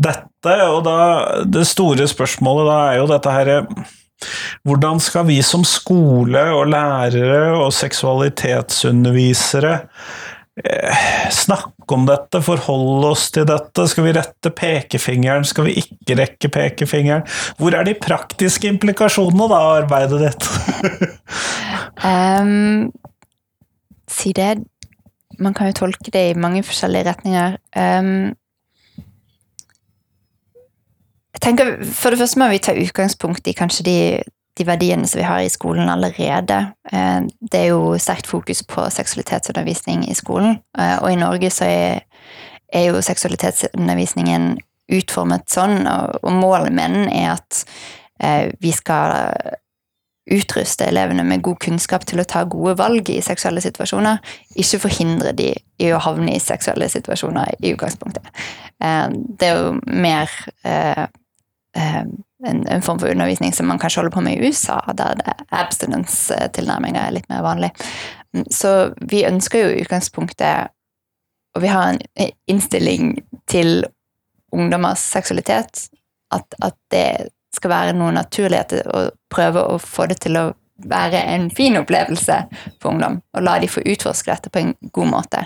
dette. 0.00 0.54
Og 0.68 0.84
da, 0.86 0.98
det 1.46 1.66
store 1.68 2.06
spørsmålet 2.10 2.68
da 2.70 2.78
er 2.90 3.00
jo 3.02 3.10
dette 3.10 3.34
her 3.34 3.52
hvordan 4.66 5.00
skal 5.02 5.26
vi 5.26 5.40
som 5.44 5.64
skole 5.66 6.42
og 6.54 6.68
lærere 6.72 7.56
og 7.58 7.72
seksualitetsundervisere 7.74 9.72
eh, 10.62 11.02
snakke 11.34 11.96
om 11.96 12.06
dette, 12.08 12.42
forholde 12.44 13.12
oss 13.12 13.28
til 13.34 13.46
dette? 13.48 13.88
Skal 13.90 14.06
vi 14.06 14.16
rette 14.16 14.52
pekefingeren, 14.54 15.46
skal 15.48 15.68
vi 15.68 15.78
ikke 15.82 16.18
rekke 16.20 16.52
pekefingeren? 16.54 17.26
Hvor 17.58 17.74
er 17.76 17.88
de 17.88 17.98
praktiske 17.98 18.70
implikasjonene 18.70 19.50
da, 19.50 19.62
arbeidet 19.80 20.22
ditt? 20.22 20.42
um, 22.06 22.92
si 24.18 24.34
det 24.36 24.52
Man 25.42 25.54
kan 25.54 25.70
jo 25.70 25.78
tolke 25.82 26.12
det 26.14 26.22
i 26.30 26.38
mange 26.38 26.62
forskjellige 26.66 27.08
retninger. 27.10 27.56
Um, 27.76 28.32
jeg 31.32 31.42
tenker, 31.42 31.84
For 31.84 32.10
det 32.10 32.20
første 32.20 32.38
må 32.38 32.48
vi 32.52 32.62
ta 32.62 32.76
utgangspunkt 32.78 33.48
i 33.50 33.56
kanskje 33.58 33.86
de, 33.88 33.98
de 34.58 34.66
verdiene 34.68 35.08
som 35.08 35.18
vi 35.18 35.26
har 35.26 35.42
i 35.42 35.52
skolen 35.52 35.90
allerede. 35.90 36.60
Uh, 36.92 37.26
det 37.52 37.64
er 37.64 37.70
jo 37.72 37.98
sterkt 37.98 38.30
fokus 38.30 38.62
på 38.62 38.86
seksualitetsundervisning 38.90 40.06
i 40.10 40.14
skolen, 40.14 40.60
uh, 40.78 40.98
og 41.02 41.12
i 41.12 41.18
Norge 41.20 41.50
så 41.50 41.66
er, 41.66 42.04
er 42.72 42.92
jo 42.92 43.02
seksualitetsundervisningen 43.02 44.54
utformet 44.92 45.48
sånn, 45.50 45.86
og, 45.86 46.30
målet 46.34 46.72
med 46.74 46.96
den 46.96 47.08
er 47.12 47.34
at 47.36 47.62
eh, 48.20 48.50
vi 48.60 48.72
skal 48.74 49.14
utruste 50.30 50.86
elevene 50.86 51.24
med 51.26 51.42
god 51.42 51.58
kunnskap 51.64 52.04
til 52.06 52.22
å 52.22 52.26
ta 52.28 52.44
gode 52.46 52.76
valg 52.78 53.08
i 53.10 53.18
seksuelle 53.24 53.62
situasjoner, 53.64 54.20
ikke 54.54 54.82
forhindre 54.84 55.32
de 55.34 55.48
i 55.82 55.88
å 55.90 55.98
havne 56.02 56.36
i 56.36 56.42
seksuelle 56.42 56.86
situasjoner 56.92 57.56
i 57.58 57.72
utgangspunktet. 57.74 58.28
Det 58.78 59.48
er 59.48 59.58
jo 59.58 59.74
mer 59.82 60.30
Eh, 61.76 62.04
en, 62.44 62.68
en, 62.68 62.82
form 62.82 62.98
for 62.98 63.08
undervisning 63.08 63.52
som 63.52 63.66
man 63.66 63.78
kanskje 63.78 64.00
holder 64.00 64.12
på 64.12 64.20
med 64.20 64.36
i 64.36 64.48
USA, 64.48 64.80
der 64.92 65.20
abstinence-tilnærminga 65.48 67.06
er 67.06 67.14
litt 67.16 67.28
mer 67.32 67.44
vanlig. 67.44 67.70
Så 68.52 68.92
vi 69.00 69.24
ønsker 69.28 69.64
jo 69.64 69.72
i 69.72 69.82
utgangspunktet 69.84 70.72
Og 71.52 71.60
vi 71.60 71.68
har 71.68 71.90
en 71.90 72.30
innstilling 72.48 73.18
til 73.46 73.84
ungdommers 74.56 75.02
seksualitet. 75.04 75.90
At, 76.32 76.54
at 76.64 76.78
det 76.90 77.28
skal 77.52 77.70
være 77.70 77.92
noe 77.92 78.14
naturlig 78.16 78.62
å 78.88 79.02
prøve 79.32 79.64
å 79.64 79.78
få 79.80 80.06
det 80.10 80.20
til 80.24 80.38
å 80.40 80.50
være 80.88 81.20
en 81.34 81.48
fin 81.54 81.76
opplevelse 81.78 82.38
for 82.80 82.92
ungdom. 82.92 83.20
Og 83.36 83.44
la 83.44 83.58
de 83.62 83.70
få 83.70 83.84
utforske 83.86 84.32
dette 84.32 84.52
på 84.52 84.62
en 84.62 84.74
god 84.92 85.10
måte. 85.10 85.44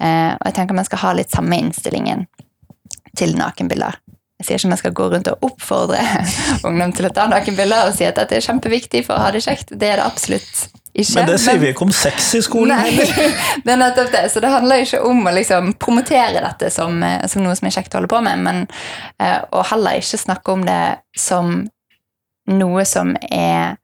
Eh, 0.00 0.32
og 0.34 0.46
jeg 0.48 0.56
tenker 0.56 0.76
man 0.76 0.88
skal 0.88 1.02
ha 1.04 1.14
litt 1.18 1.34
samme 1.34 1.58
innstillingen 1.60 2.26
til 3.18 3.36
nakenbilder. 3.38 4.00
Jeg 4.40 4.46
sier 4.48 4.58
ikke 4.58 4.72
man 4.72 4.80
skal 4.80 4.94
gå 4.98 5.10
rundt 5.12 5.28
og 5.30 5.44
oppfordre 5.46 6.00
ungdom 6.68 6.94
til 6.96 7.08
å 7.08 7.12
ta 7.14 7.28
nakenbilder 7.30 7.90
og 7.90 7.98
si 7.98 8.06
at 8.08 8.18
dette 8.18 8.38
er 8.38 8.44
kjempeviktig 8.44 9.04
for 9.06 9.16
å 9.16 9.26
ha 9.26 9.34
det 9.34 9.44
kjekt. 9.44 9.70
Det 9.70 9.92
er 9.92 10.00
det 10.00 10.08
absolutt 10.08 10.66
ikke. 10.94 11.14
Men 11.18 11.30
det 11.32 11.38
sier 11.42 11.58
vi 11.58 11.70
ikke 11.72 11.86
om 11.88 11.94
sex 11.94 12.28
i 12.38 12.40
skolen 12.44 12.78
heller. 12.78 13.14
det 13.64 13.72
er 13.72 13.78
nettopp 13.80 14.12
det. 14.14 14.24
Så 14.30 14.42
det 14.42 14.50
handler 14.52 14.84
ikke 14.84 15.00
om 15.06 15.24
å 15.26 15.34
liksom 15.34 15.72
promotere 15.82 16.42
dette 16.44 16.70
som, 16.74 17.00
eh, 17.02 17.24
som, 17.30 17.42
noe 17.42 17.54
som 17.58 17.70
er 17.70 17.74
kjekt 17.74 17.94
å 17.94 18.00
holde 18.00 18.10
på 18.12 18.20
med, 18.22 18.42
men 18.46 18.60
uh, 19.22 19.40
og 19.50 19.64
heller 19.72 19.98
ikke 19.98 20.20
snakke 20.22 20.54
om 20.54 20.62
det 20.66 20.82
som 21.18 21.64
noe 22.50 22.84
som 22.88 23.14
er 23.30 23.76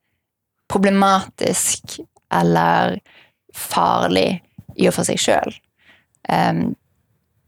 problematisk 0.71 1.99
eller 2.31 2.99
farlig 3.57 4.41
i 4.79 4.89
og 4.89 4.95
for 4.95 5.09
seg 5.09 5.21
sjøl. 5.21 5.55
Um, 6.31 6.75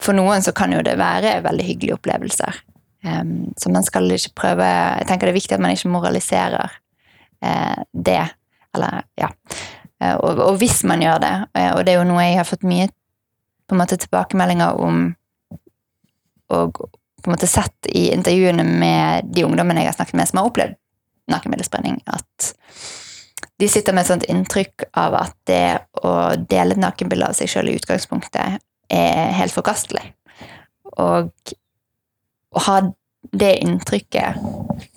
for 0.03 0.17
noen 0.17 0.43
så 0.43 0.55
kan 0.57 0.73
jo 0.75 0.83
det 0.83 0.97
være 0.99 1.39
veldig 1.45 1.67
hyggelige 1.67 1.99
opplevelser. 1.99 2.63
Um, 3.07 3.53
så 3.59 3.71
man 3.75 3.87
skal 3.87 4.11
ikke 4.15 4.37
prøve 4.39 4.67
Jeg 4.67 5.07
tenker 5.09 5.27
det 5.27 5.33
er 5.33 5.41
viktig 5.41 5.57
at 5.57 5.63
man 5.63 5.75
ikke 5.75 5.93
moraliserer 5.93 6.75
uh, 7.45 7.79
det. 7.93 8.25
Eller, 8.75 9.07
ja. 9.21 9.31
Uh, 10.03 10.17
og, 10.17 10.39
og, 10.39 10.57
hvis 10.59 10.83
man 10.89 11.03
gjør 11.05 11.23
det, 11.23 11.35
uh, 11.59 11.71
og 11.77 11.85
det 11.87 11.95
er 11.95 12.01
jo 12.01 12.11
noe 12.11 12.27
jeg 12.27 12.41
har 12.41 12.49
fått 12.49 12.67
mye 12.67 12.89
på 13.69 13.77
en 13.77 13.83
måte 13.83 14.01
tilbakemeldinger 14.01 14.81
om 14.83 15.05
og 16.53 16.83
på 17.23 17.31
en 17.31 17.33
måte 17.33 17.49
sett 17.49 17.87
i 17.89 18.11
intervjuene 18.13 18.65
med 18.67 19.31
de 19.33 19.45
ungdommene 19.47 19.81
jeg 19.81 19.93
har 19.93 19.97
snakket 19.97 20.19
med 20.19 20.29
som 20.29 20.41
har 20.41 20.49
opplevd 20.51 20.75
nakenbildeспredning, 21.31 22.01
at 22.07 22.53
de 23.61 23.69
sitter 23.71 23.95
med 23.95 24.05
et 24.05 24.11
sånt 24.11 24.27
inntrykk 24.31 24.89
av 24.99 25.15
at 25.21 25.37
det 25.47 25.79
å 26.03 26.35
dele 26.51 26.75
et 26.75 26.83
nakenbilde 26.83 27.29
av 27.29 27.37
seg 27.39 27.51
sjøl 27.53 27.71
i 27.71 27.77
utgangspunktet 27.79 28.59
er 28.93 29.35
helt 29.39 29.55
forkastelig. 29.55 30.03
Og 30.99 31.31
å 32.53 32.65
ha 32.67 32.79
det 33.33 33.53
inntrykket 33.63 34.41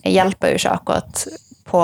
hjelper 0.09 0.51
jo 0.53 0.59
ikke 0.59 0.73
akkurat 0.79 1.25
på 1.69 1.83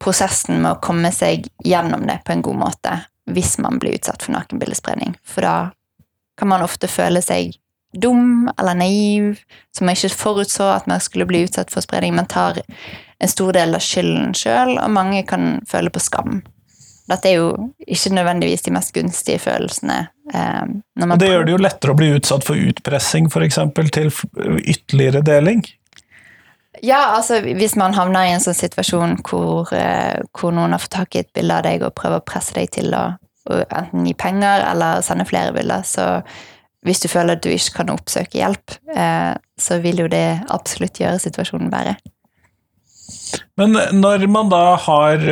prosessen 0.00 0.62
med 0.62 0.72
å 0.72 0.82
komme 0.82 1.12
seg 1.14 1.46
gjennom 1.64 2.06
det 2.08 2.20
på 2.26 2.34
en 2.34 2.44
god 2.44 2.60
måte 2.64 2.96
hvis 3.30 3.58
man 3.62 3.78
blir 3.78 3.94
utsatt 3.98 4.24
for 4.24 4.34
nakenbildespredning. 4.34 5.14
For 5.22 5.46
da 5.46 5.56
kan 6.40 6.50
man 6.50 6.64
ofte 6.64 6.90
føle 6.90 7.22
seg 7.22 7.54
dum 7.92 8.50
eller 8.58 8.78
naiv, 8.78 9.42
som 9.76 9.90
ikke 9.90 10.12
forutså 10.14 10.70
at 10.76 10.86
man 10.90 11.02
skulle 11.02 11.26
bli 11.26 11.44
utsatt 11.46 11.72
for 11.72 11.84
spredning. 11.84 12.14
Man 12.14 12.30
tar 12.30 12.60
en 12.60 13.28
stor 13.28 13.52
del 13.56 13.74
av 13.76 13.84
skylden 13.84 14.34
sjøl, 14.36 14.76
og 14.78 14.94
mange 14.94 15.24
kan 15.28 15.58
føle 15.68 15.92
på 15.92 16.02
skam. 16.02 16.40
Dette 17.10 17.26
er 17.26 17.40
jo 17.40 17.72
ikke 17.90 18.14
nødvendigvis 18.14 18.62
de 18.62 18.72
mest 18.76 18.94
gunstige 18.94 19.42
følelsene 19.42 20.04
Eh, 20.34 20.64
og 21.02 21.18
det 21.18 21.30
gjør 21.30 21.46
det 21.46 21.54
jo 21.54 21.60
lettere 21.60 21.94
å 21.94 21.98
bli 21.98 22.10
utsatt 22.14 22.46
for 22.46 22.58
utpressing, 22.58 23.28
f.eks. 23.30 23.58
til 23.94 24.10
ytterligere 24.60 25.22
deling? 25.26 25.64
Ja, 26.86 27.16
altså 27.16 27.40
hvis 27.42 27.74
man 27.76 27.96
havner 27.96 28.28
i 28.28 28.34
en 28.36 28.42
sånn 28.42 28.56
situasjon 28.56 29.18
hvor, 29.26 29.72
eh, 29.76 30.20
hvor 30.36 30.54
noen 30.54 30.76
har 30.76 30.82
fått 30.82 30.94
tak 30.96 31.16
i 31.16 31.24
et 31.24 31.32
bilde 31.36 31.58
av 31.58 31.66
deg 31.66 31.82
og 31.84 31.96
prøver 31.98 32.22
å 32.22 32.26
presse 32.26 32.54
deg 32.56 32.70
til 32.76 32.94
å, 32.96 33.04
å 33.50 33.60
enten 33.66 34.06
gi 34.06 34.14
penger 34.16 34.64
eller 34.70 35.02
sende 35.04 35.26
flere 35.28 35.52
bilder, 35.56 35.84
så 35.84 36.06
hvis 36.86 37.02
du 37.02 37.10
føler 37.12 37.36
at 37.36 37.44
du 37.44 37.50
ikke 37.52 37.80
kan 37.82 37.92
oppsøke 37.92 38.40
hjelp, 38.40 38.78
eh, 38.94 39.34
så 39.60 39.80
vil 39.84 40.04
jo 40.04 40.08
det 40.12 40.40
absolutt 40.48 41.02
gjøre 41.02 41.20
situasjonen 41.22 41.72
verre. 41.72 41.98
Men 43.60 43.76
når 43.92 44.26
man 44.32 44.48
da 44.50 44.74
har 44.80 45.22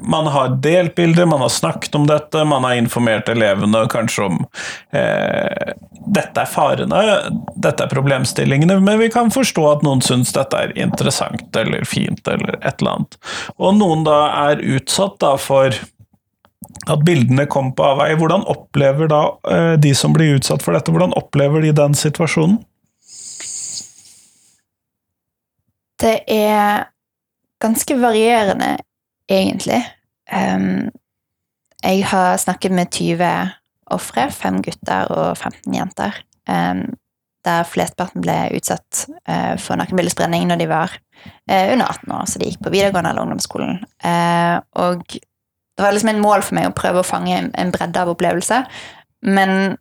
man 0.00 0.26
har 0.32 0.54
delt 0.64 0.94
bilder, 0.94 1.26
man 1.26 1.40
har 1.40 1.52
snakket 1.52 1.94
om 1.94 2.06
dette, 2.08 2.44
man 2.44 2.64
har 2.64 2.78
informert 2.80 3.28
elevene 3.28 3.84
kanskje 3.92 4.24
om 4.28 4.38
eh, 4.96 5.74
dette 6.08 6.40
er 6.40 6.48
farene, 6.48 7.02
dette 7.56 7.84
er 7.84 7.92
problemstillingene, 7.92 8.78
men 8.80 9.00
vi 9.02 9.10
kan 9.12 9.32
forstå 9.34 9.66
at 9.72 9.84
noen 9.84 10.00
syns 10.04 10.32
dette 10.36 10.56
er 10.56 10.72
interessant 10.80 11.56
eller 11.56 11.84
fint 11.88 12.28
eller 12.28 12.56
et 12.62 12.80
eller 12.80 12.96
annet. 12.96 13.20
Og 13.58 13.76
noen 13.76 14.06
da 14.08 14.18
er 14.48 14.64
utsatt 14.76 15.18
da 15.24 15.34
for 15.40 15.76
at 16.88 17.04
bildene 17.06 17.46
kom 17.50 17.70
på 17.76 17.84
avveie. 17.86 18.16
Hvordan 18.18 18.46
opplever 18.50 19.10
da 19.10 19.22
eh, 19.50 19.74
de 19.80 19.94
som 19.96 20.14
blir 20.16 20.38
utsatt 20.38 20.64
for 20.64 20.76
dette, 20.76 20.92
hvordan 20.94 21.14
opplever 21.18 21.64
de 21.64 21.74
den 21.76 21.96
situasjonen? 21.98 22.60
Det 25.98 26.20
er 26.30 26.88
ganske 27.58 27.96
varierende, 27.98 28.76
egentlig. 29.26 29.80
Jeg 31.82 32.04
har 32.06 32.36
snakket 32.38 32.74
med 32.76 32.92
20 32.94 33.30
ofre, 33.90 34.28
fem 34.30 34.60
gutter 34.62 35.10
og 35.10 35.32
15 35.40 35.74
jenter. 35.74 36.20
Der 36.46 37.66
flestparten 37.66 38.22
ble 38.22 38.36
utsatt 38.54 39.08
uh, 39.26 39.56
for 39.58 39.78
nakenbildespredning 39.80 40.46
når 40.46 40.62
de 40.62 40.68
var 40.70 40.94
uh, 40.94 41.66
under 41.72 41.86
18 41.86 42.14
år, 42.14 42.24
så 42.30 42.38
de 42.38 42.52
gikk 42.52 42.62
på 42.62 42.72
videregående 42.74 43.10
eller 43.10 43.26
ungdomsskolen. 43.26 43.80
Og 44.78 45.18
det 45.78 45.84
var 45.84 45.94
liksom 45.94 46.10
en 46.10 46.22
mål 46.22 46.42
for 46.42 46.58
meg 46.58 46.66
å 46.66 46.74
prøve 46.74 47.04
å 47.04 47.06
fange 47.06 47.36
en, 47.38 47.70
bredde 47.70 48.02
av 48.02 48.10
opplevelser. 48.10 48.66
men 49.22 49.76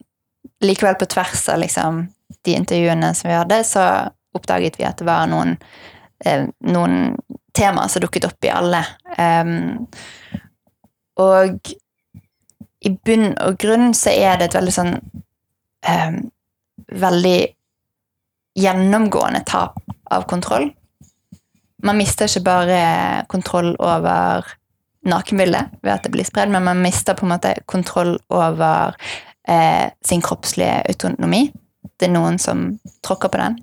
likevel 0.61 0.95
på 0.95 1.05
tvers 1.05 1.49
av 1.49 1.59
liksom, 1.59 2.07
de 2.45 2.53
intervjuene 2.53 3.13
som 3.15 3.29
vi 3.29 3.35
hadde, 3.35 3.63
så 3.63 3.83
oppdaget 4.37 4.79
vi 4.79 4.85
at 4.87 4.97
det 4.97 5.05
var 5.05 5.27
noen, 5.29 5.57
eh, 6.25 6.47
noen 6.65 7.15
temaer 7.57 7.89
som 7.89 8.01
dukket 8.01 8.25
opp 8.29 8.45
i 8.45 8.53
alle. 8.53 8.83
Um, 9.17 9.87
og 11.17 11.71
i 12.85 12.93
bunn 12.93 13.31
og 13.41 13.57
grunn 13.61 13.93
så 13.97 14.13
er 14.13 14.37
det 14.37 14.49
et 14.49 14.57
veldig 14.59 14.73
sånn 14.73 14.97
um, 14.97 16.19
Veldig 16.87 17.39
gjennomgående 18.55 19.41
tap 19.49 19.81
av 20.13 20.23
kontroll. 20.29 20.69
Man 21.83 21.97
mister 21.99 22.29
ikke 22.29 22.45
bare 22.45 22.77
kontroll 23.27 23.73
over 23.75 24.45
nakenbildet 25.09 25.79
ved 25.81 25.93
at 25.93 26.05
det 26.05 26.11
blir 26.13 26.27
spredd, 26.27 26.51
men 26.53 26.65
man 26.65 26.81
mister 26.83 27.17
på 27.17 27.25
en 27.25 27.33
måte 27.35 27.53
kontroll 27.65 28.17
over 28.33 28.95
eh, 29.47 29.89
sin 30.05 30.21
kroppslige 30.21 30.83
autonomi. 30.89 31.47
Det 31.97 32.09
er 32.09 32.13
noen 32.13 32.39
som 32.41 32.69
tråkker 33.05 33.31
på 33.33 33.41
den. 33.41 33.59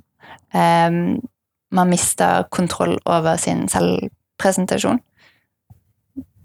Eh, 0.54 0.90
man 1.74 1.90
mister 1.90 2.46
kontroll 2.54 2.98
over 3.04 3.36
sin 3.36 3.66
selvpresentasjon. 3.68 5.00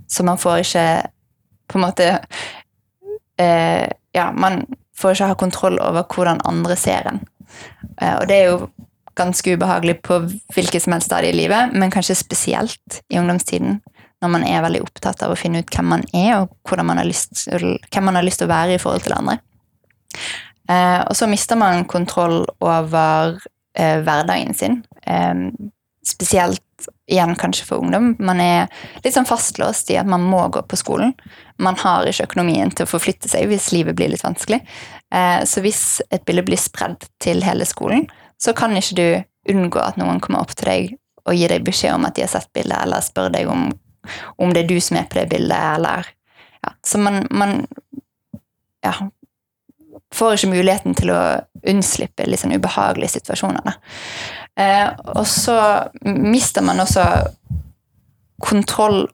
Så 0.09 0.25
man 0.25 0.37
får 0.41 0.63
ikke 0.63 0.85
på 1.69 1.77
en 1.77 1.85
måte 1.85 2.11
eh, 3.37 3.87
Ja, 4.11 4.31
man 4.33 4.63
får 4.97 5.13
ikke 5.13 5.25
ha 5.29 5.35
kontroll 5.37 5.75
over 5.79 6.03
hvordan 6.09 6.41
andre 6.49 6.75
ser 6.75 7.05
en. 7.07 7.19
Eh, 8.01 8.15
og 8.15 8.27
det 8.27 8.35
er 8.35 8.47
jo 8.49 8.69
ganske 9.19 9.53
ubehagelig 9.53 9.99
på 10.01 10.17
hvilket 10.55 10.83
som 10.83 10.95
helst 10.95 11.09
stadie 11.11 11.33
i 11.33 11.37
livet, 11.37 11.73
men 11.73 11.91
kanskje 11.91 12.15
spesielt 12.17 13.01
i 13.09 13.19
ungdomstiden, 13.19 13.81
når 14.19 14.31
man 14.33 14.45
er 14.47 14.63
veldig 14.65 14.83
opptatt 14.83 15.23
av 15.23 15.33
å 15.33 15.39
finne 15.39 15.63
ut 15.63 15.73
hvem 15.73 15.91
man 15.93 16.05
er, 16.13 16.41
og 16.43 16.83
man 16.83 17.01
lyst, 17.07 17.47
hvem 17.47 18.05
man 18.05 18.19
har 18.19 18.25
lyst 18.25 18.41
til 18.41 18.49
å 18.49 18.53
være 18.53 18.75
i 18.75 18.81
forhold 18.81 19.05
til 19.05 19.15
andre. 19.15 19.39
Eh, 20.69 21.01
og 21.07 21.15
så 21.17 21.27
mister 21.31 21.57
man 21.59 21.87
kontroll 21.89 22.43
over 22.59 23.39
eh, 23.77 24.01
hverdagen 24.03 24.53
sin. 24.57 24.81
Eh, 25.07 25.47
spesielt 26.05 26.63
igjen 27.09 27.35
kanskje 27.35 27.65
for 27.65 27.83
ungdom. 27.83 28.13
Man 28.19 28.39
er 28.41 28.69
litt 29.03 29.15
sånn 29.15 29.27
fastlåst 29.27 29.89
i 29.91 29.97
at 29.99 30.07
man 30.09 30.23
må 30.23 30.45
gå 30.53 30.61
på 30.69 30.77
skolen. 30.79 31.13
Man 31.57 31.77
har 31.81 32.07
ikke 32.07 32.29
økonomien 32.29 32.71
til 32.71 32.85
å 32.85 32.91
forflytte 32.91 33.31
seg 33.31 33.49
hvis 33.49 33.71
livet 33.75 33.97
blir 33.97 34.11
litt 34.13 34.23
vanskelig. 34.25 34.61
Eh, 35.13 35.41
så 35.49 35.63
hvis 35.65 36.01
et 36.09 36.25
bilde 36.27 36.45
blir 36.47 36.61
spredd 36.61 37.07
til 37.23 37.43
hele 37.45 37.67
skolen, 37.67 38.07
så 38.39 38.53
kan 38.55 38.75
ikke 38.77 38.99
du 38.99 39.53
unngå 39.55 39.81
at 39.81 39.97
noen 39.99 40.21
kommer 40.23 40.43
opp 40.43 40.53
til 40.55 40.69
deg 40.69 40.97
og 41.27 41.35
gir 41.35 41.51
deg 41.51 41.65
beskjed 41.65 41.97
om 41.97 42.07
at 42.07 42.15
de 42.17 42.23
har 42.23 42.31
sett 42.31 42.49
bildet, 42.55 42.77
eller 42.79 43.03
spør 43.05 43.31
deg 43.33 43.49
om, 43.51 43.69
om 44.37 44.53
det 44.53 44.63
er 44.63 44.71
du 44.71 44.79
som 44.81 44.97
er 44.99 45.07
på 45.09 45.19
det 45.19 45.29
bildet, 45.33 45.59
eller 45.75 46.07
ja. 46.63 46.73
Så 46.83 46.99
man, 46.99 47.21
man 47.31 47.67
ja, 48.83 48.93
får 50.13 50.35
ikke 50.35 50.51
muligheten 50.53 50.95
til 50.97 51.13
å 51.13 51.21
unnslippe 51.69 52.27
litt 52.27 52.41
sånn 52.41 52.55
ubehagelige 52.55 53.17
situasjoner. 53.17 53.77
Eh, 54.59 54.87
og 55.15 55.25
så 55.27 55.57
mister 56.03 56.65
man 56.65 56.81
også 56.83 57.05
kontroll 58.43 59.05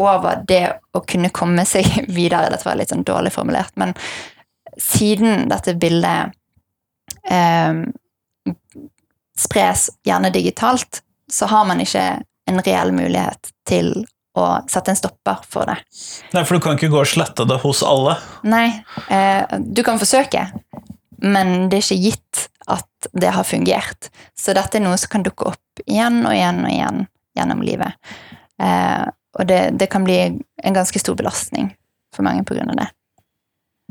over 0.00 0.40
det 0.48 0.64
å 0.96 1.02
kunne 1.04 1.32
komme 1.34 1.66
seg 1.68 1.86
videre. 2.18 2.50
Dette 2.52 2.68
var 2.68 2.78
litt 2.80 2.92
sånn 2.92 3.06
dårlig 3.06 3.34
formulert, 3.34 3.74
men 3.80 3.94
siden 4.80 5.48
dette 5.50 5.74
bildet 5.76 6.32
eh, 7.28 7.84
spres 9.40 9.88
gjerne 10.06 10.32
digitalt, 10.32 11.02
så 11.30 11.48
har 11.50 11.66
man 11.68 11.80
ikke 11.82 12.04
en 12.50 12.62
reell 12.66 12.92
mulighet 12.94 13.52
til 13.68 13.94
å 14.38 14.46
sette 14.70 14.92
en 14.92 14.98
stopper 14.98 15.42
for 15.50 15.70
det. 15.70 15.78
Nei, 16.34 16.44
For 16.44 16.56
du 16.56 16.64
kan 16.64 16.78
ikke 16.78 16.92
gå 16.92 17.00
og 17.02 17.10
slette 17.10 17.46
det 17.48 17.58
hos 17.64 17.82
alle? 17.86 18.16
Nei, 18.46 18.68
eh, 19.10 19.58
du 19.58 19.82
kan 19.86 19.98
forsøke, 20.00 20.46
men 21.20 21.68
det 21.70 21.80
er 21.80 21.86
ikke 21.86 22.04
gitt 22.04 22.44
at 22.70 23.10
det 23.12 23.32
har 23.34 23.46
fungert. 23.46 24.10
Så 24.38 24.54
dette 24.56 24.78
er 24.78 24.84
noe 24.84 24.98
som 25.00 25.10
kan 25.12 25.26
dukke 25.26 25.50
opp 25.52 25.82
igjen 25.86 26.22
og 26.22 26.36
igjen 26.36 26.62
og 26.62 26.70
igjen 26.70 27.02
gjennom 27.38 27.64
livet. 27.66 28.14
Eh, 28.62 29.08
og 29.38 29.46
det, 29.46 29.60
det, 29.78 29.90
kan 29.90 30.06
bli 30.06 30.18
en 30.20 30.76
ganske 30.76 30.98
stor 30.98 31.18
belastning 31.18 31.70
for 32.14 32.26
mange 32.26 32.44
pga. 32.46 32.66
det. 32.74 32.88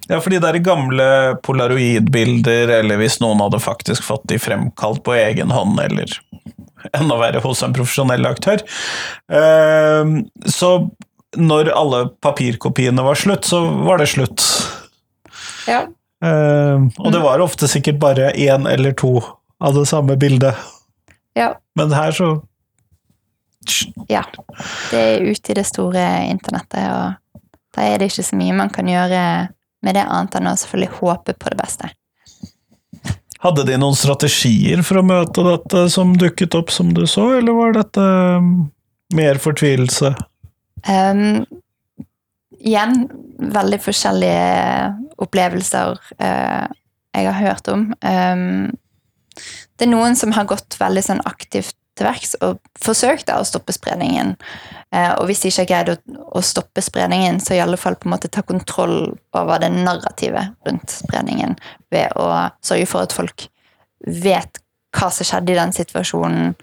Ja, 0.08 0.20
fordi 0.24 0.40
det 0.40 0.50
er 0.50 0.64
gamle 0.64 1.10
polaroidbilder, 1.44 2.72
eller 2.80 3.00
hvis 3.02 3.20
noen 3.24 3.42
hadde 3.44 3.60
faktisk 3.64 4.06
fått 4.06 4.28
de 4.32 4.40
fremkalt 4.40 5.04
på 5.04 5.16
egen 5.18 5.52
hånd, 5.52 5.80
eller 5.84 6.14
enda 6.94 7.20
være 7.20 7.44
hos 7.44 7.64
en 7.66 7.76
profesjonell 7.76 8.28
aktør. 8.30 8.64
Eh, 9.32 10.16
så 10.50 10.74
når 11.38 11.72
alle 11.76 12.04
papirkopiene 12.24 13.04
var 13.06 13.20
slutt, 13.20 13.46
så 13.46 13.62
var 13.86 14.02
det 14.02 14.10
slutt. 14.14 14.46
Ja. 15.70 15.84
Eh, 16.26 16.88
og 17.00 17.12
det 17.14 17.22
var 17.24 17.44
ofte 17.44 17.70
sikkert 17.70 18.00
bare 18.02 18.32
én 18.34 18.68
eller 18.70 18.96
to 18.98 19.20
av 19.60 19.76
det 19.76 19.86
samme 19.92 20.18
bildet. 20.20 20.56
Ja. 21.38 21.54
Men 21.76 21.94
her 21.94 22.12
så 22.12 22.42
Ja. 24.08 24.24
Det 24.90 24.98
er 24.98 25.22
ute 25.22 25.52
i 25.52 25.54
det 25.54 25.66
store 25.68 26.02
internettet, 26.26 26.90
og 26.90 27.44
da 27.76 27.82
er 27.86 28.00
det 28.00 28.08
ikke 28.10 28.26
så 28.26 28.38
mye 28.40 28.56
man 28.56 28.72
kan 28.74 28.88
gjøre 28.88 29.50
med 29.86 29.96
det 29.96 30.06
annet 30.08 30.36
enn 30.40 30.50
å 30.50 30.56
selvfølgelig 30.58 30.98
håpe 31.00 31.36
på 31.38 31.52
det 31.52 31.60
beste. 31.60 31.90
Hadde 33.40 33.64
de 33.70 33.78
noen 33.80 33.96
strategier 33.96 34.82
for 34.84 35.00
å 35.00 35.06
møte 35.06 35.46
dette 35.46 35.86
som 35.94 36.12
dukket 36.20 36.58
opp 36.60 36.74
som 36.76 36.92
du 36.96 37.06
så, 37.08 37.30
eller 37.38 37.56
var 37.56 37.78
dette 37.78 38.04
um, 38.04 38.50
mer 39.16 39.40
fortvilelse? 39.40 40.12
Um, 40.84 41.46
igjen 42.60 43.06
veldig 43.40 43.80
forskjellige 43.80 44.90
opplevelser 45.24 45.96
uh, 46.20 46.68
jeg 47.16 47.30
har 47.32 47.40
hørt 47.40 47.72
om. 47.72 47.88
Um, 48.04 48.76
det 49.80 49.88
er 49.88 49.94
noen 49.94 50.20
som 50.20 50.36
har 50.36 50.48
gått 50.50 50.76
veldig 50.80 51.06
sånn 51.06 51.24
aktivt 51.28 51.79
til 52.00 52.08
verks 52.08 52.36
og 52.46 52.60
forsøkte 52.80 53.36
å 53.36 53.46
stoppe 53.48 53.76
spredningen. 53.76 54.36
Uh, 54.94 55.14
og 55.20 55.28
hvis 55.30 55.44
de 55.44 55.52
ikke 55.52 55.68
greide 55.70 55.98
greid 55.98 56.20
å, 56.32 56.42
stoppe 56.46 56.82
spredningen, 56.84 57.40
så 57.44 57.56
i 57.56 57.62
alle 57.64 57.78
fall 57.80 57.98
på 58.00 58.10
en 58.10 58.16
måte 58.16 58.32
ta 58.32 58.44
kontroll 58.46 59.14
over 59.38 59.62
det 59.62 59.72
narrativet 59.76 60.56
rundt 60.68 60.94
spredningen 60.94 61.58
ved 61.94 62.16
å 62.20 62.50
sørge 62.66 62.90
for 62.90 63.06
at 63.06 63.16
folk 63.16 63.48
vet 64.08 64.62
hva 64.96 65.12
som 65.14 65.28
skjedde 65.28 65.54
i 65.54 65.60
den 65.60 65.74
situasjonen, 65.76 66.56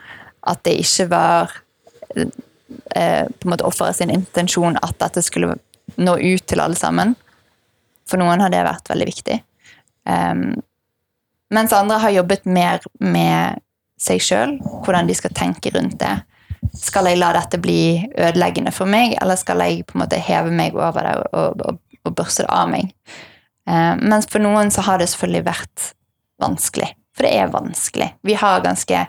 at 0.46 0.62
det 0.66 0.78
ikke 0.82 1.08
var 1.12 1.52
uh, 2.16 2.32
på 2.96 3.46
en 3.46 3.52
måte 3.52 3.66
offeret 3.66 3.98
sin 3.98 4.12
intensjon 4.14 4.78
at 4.82 4.96
dette 5.02 5.22
skulle 5.22 5.54
nå 5.96 6.16
ut 6.18 6.46
til 6.48 6.62
alle 6.62 6.78
sammen. 6.78 7.14
For 8.06 8.18
noen 8.22 8.42
har 8.42 8.50
det 8.50 8.64
vært 8.66 8.90
veldig 8.90 9.06
viktig. 9.08 9.36
Um, 10.06 10.56
mens 11.54 11.74
andre 11.74 11.98
har 12.02 12.14
jobbet 12.14 12.46
mer 12.46 12.82
med 12.98 13.62
seg 14.00 14.22
sjøl, 14.22 14.56
hvordan 14.84 15.08
de 15.08 15.16
skal 15.16 15.34
tenke 15.36 15.72
rundt 15.74 15.98
det. 16.00 16.14
Skal 16.76 17.08
jeg 17.08 17.20
la 17.20 17.30
dette 17.36 17.60
bli 17.62 18.04
ødeleggende 18.18 18.72
for 18.74 18.90
meg, 18.90 19.16
eller 19.22 19.38
skal 19.40 19.62
jeg 19.64 19.86
på 19.86 19.96
en 19.96 20.04
måte 20.04 20.20
heve 20.20 20.52
meg 20.52 20.76
over 20.76 21.06
det 21.06 21.14
og, 21.30 21.64
og, 21.64 21.80
og 22.04 22.16
børste 22.16 22.44
det 22.44 22.52
av 22.52 22.70
meg? 22.72 22.92
Eh, 23.66 23.94
mens 24.02 24.28
for 24.30 24.42
noen 24.42 24.70
så 24.74 24.84
har 24.86 25.00
det 25.00 25.08
selvfølgelig 25.12 25.46
vært 25.46 25.90
vanskelig. 26.42 26.92
For 27.16 27.24
det 27.24 27.32
er 27.40 27.52
vanskelig. 27.52 28.10
Vi 28.28 28.36
har 28.36 28.64
ganske 28.64 29.06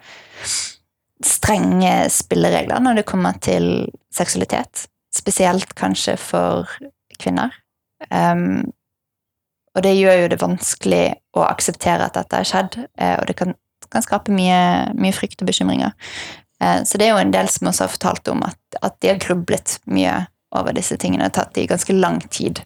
strenge 1.25 1.93
spilleregler 2.13 2.81
når 2.83 3.01
det 3.01 3.09
kommer 3.09 3.37
til 3.43 3.89
seksualitet. 4.13 4.85
Spesielt 5.15 5.73
kanskje 5.75 6.15
for 6.21 6.69
kvinner. 7.19 7.51
Um, 8.11 8.69
og 9.75 9.83
det 9.85 9.95
gjør 9.97 10.21
jo 10.21 10.27
det 10.31 10.41
vanskelig 10.41 11.05
å 11.37 11.45
akseptere 11.47 12.05
at 12.05 12.17
dette 12.17 12.39
har 12.39 12.47
skjedd, 12.47 12.77
uh, 13.01 13.15
og 13.17 13.25
det 13.29 13.35
kan, 13.39 13.55
kan 13.93 14.05
skape 14.05 14.33
mye, 14.33 14.93
mye, 14.97 15.15
frykt 15.15 15.41
og 15.43 15.51
bekymringer. 15.51 15.93
Uh, 16.63 16.81
så 16.87 16.99
det 16.99 17.07
er 17.07 17.13
jo 17.15 17.21
en 17.21 17.35
del 17.35 17.49
som 17.51 17.69
også 17.69 17.85
har 17.85 17.93
fortalt 17.93 18.33
om 18.33 18.43
at, 18.47 18.59
at 18.81 18.97
de 19.03 19.13
har 19.13 19.21
grublet 19.23 19.77
mye 19.89 20.15
over 20.57 20.75
disse 20.77 20.97
tingene. 20.99 21.27
Det 21.27 21.35
har 21.35 21.45
tatt 21.45 21.55
de 21.57 21.67
ganske 21.69 21.97
lang 21.97 22.21
tid 22.33 22.63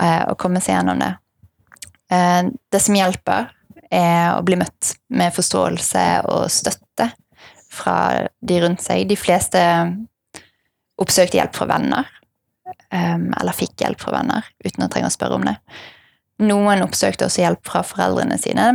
uh, 0.00 0.24
å 0.30 0.36
komme 0.40 0.62
seg 0.64 0.78
gjennom 0.78 1.04
det. 1.04 1.14
det 2.72 2.80
som 2.80 2.96
hjelper, 2.96 3.50
er 3.92 4.36
å 4.36 4.44
bli 4.44 4.56
møtt 4.60 4.94
med 5.12 5.34
forståelse 5.36 6.04
og 6.28 6.46
støtte 6.52 7.10
fra 7.72 8.28
de 8.40 8.60
rundt 8.62 8.80
seg. 8.84 9.04
De 9.08 9.16
fleste 9.16 9.60
oppsøkte 10.98 11.36
hjelp 11.38 11.56
fra 11.56 11.68
venner. 11.68 12.08
Eller 12.92 13.56
fikk 13.56 13.84
hjelp 13.84 14.00
fra 14.00 14.14
venner, 14.18 14.48
uten 14.64 14.84
å 14.84 14.90
trenge 14.92 15.10
å 15.10 15.14
spørre 15.14 15.38
om 15.38 15.46
det. 15.48 15.56
Noen 16.48 16.84
oppsøkte 16.84 17.26
også 17.26 17.42
hjelp 17.42 17.64
fra 17.66 17.82
foreldrene 17.86 18.38
sine, 18.40 18.68